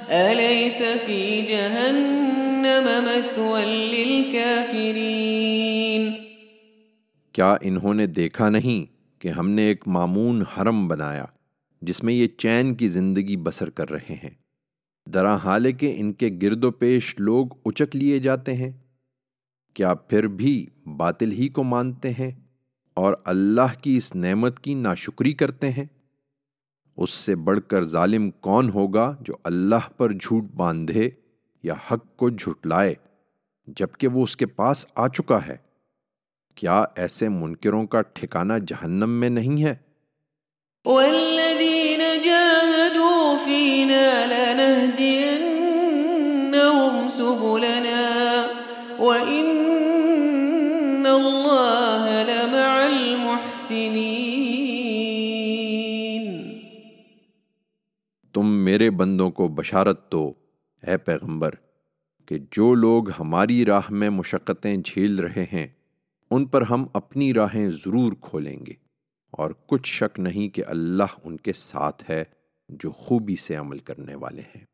أليس 0.10 0.80
في 1.06 1.42
جهنم 1.42 2.86
مثوى 3.06 3.62
للكافرين 3.96 5.34
کیا 7.36 7.52
انہوں 7.62 7.94
نے 7.94 8.06
دیکھا 8.08 8.50
نہیں 8.50 8.86
کہ 9.22 9.28
ہم 9.30 9.50
نے 9.50 9.64
ایک 9.68 9.88
معمون 9.88 10.42
حرم 10.54 10.88
بنایا 10.88 11.26
جس 11.82 12.04
میں 12.04 12.14
یہ 12.14 12.28
چین 12.38 12.74
کی 12.76 12.88
زندگی 12.88 13.36
بسر 13.38 13.70
کر 13.70 13.88
رہے 13.92 14.16
ہیں 14.24 14.34
درا 15.08 15.36
حالے 15.44 15.72
کے 15.72 15.90
ان 15.98 16.08
کے 16.14 16.30
گرد 16.42 16.64
و 16.64 16.72
پیش 16.84 17.04
لوگ 17.20 17.46
اچک 17.66 17.96
لیے 17.96 18.18
جاتے 18.20 18.54
ہیں 18.54 18.72
کیا 19.76 19.94
پھر 20.10 20.28
بھی 20.38 20.54
باطل 20.98 21.32
ہی 21.32 21.48
کو 21.50 21.64
مانتے 21.64 22.10
ہیں 22.12 22.32
اور 23.00 23.14
اللہ 23.26 23.74
کی 23.82 23.96
اس 23.98 24.14
نعمت 24.16 24.60
کی 24.60 24.74
ناشکری 24.76 25.34
کرتے 25.34 25.70
ہیں 25.70 25.86
اس 26.98 27.10
سے 27.10 27.36
بڑھ 27.44 27.60
کر 27.68 27.84
ظالم 27.84 28.30
کون 28.40 28.70
ہوگا 28.70 29.14
جو 29.22 29.36
اللہ 29.44 29.88
پر 29.98 30.14
جھوٹ 30.14 30.50
باندھے 30.56 31.10
یا 31.64 31.74
حق 31.92 32.06
کو 32.16 32.30
جھٹلائے 32.30 32.94
جبکہ 33.78 34.08
وہ 34.08 34.24
اس 34.24 34.36
کے 34.36 34.46
پاس 34.46 34.86
آ 34.96 35.08
چکا 35.08 35.40
ہے 35.48 35.56
کیا 36.58 36.84
ایسے 36.96 37.30
منکروں 37.30 37.86
کا 37.88 38.02
ٹھکانہ 38.14 38.54
جہنم 38.68 39.20
میں 39.20 39.30
نہیں 39.30 39.64
ہے 39.64 39.76
میرے 58.70 58.90
بندوں 58.90 59.32
کو 59.32 59.48
بشارت 59.48 60.10
تو 60.12 60.22
اے 60.84 60.98
پیغمبر 60.98 61.56
کہ 62.28 62.38
جو 62.52 62.74
لوگ 62.76 63.10
ہماری 63.20 63.66
راہ 63.66 63.92
میں 63.92 64.10
مشقتیں 64.10 64.76
جھیل 64.78 65.20
رہے 65.20 65.46
ہیں 65.54 65.68
ان 66.32 66.46
پر 66.46 66.62
ہم 66.62 66.86
اپنی 66.94 67.34
راہیں 67.34 67.70
ضرور 67.72 68.14
کھولیں 68.22 68.66
گے 68.66 68.74
اور 69.34 69.52
کچھ 69.68 69.94
شک 69.94 70.20
نہیں 70.20 70.50
کہ 70.50 70.64
اللہ 70.68 71.18
ان 71.24 71.38
کے 71.38 71.54
ساتھ 71.54 72.10
ہے 72.10 72.24
جو 72.70 72.92
خوبی 72.92 73.36
سے 73.36 73.56
عمل 73.56 73.78
کرنے 73.78 74.16
والے 74.16 74.42
ہیں 74.56 74.64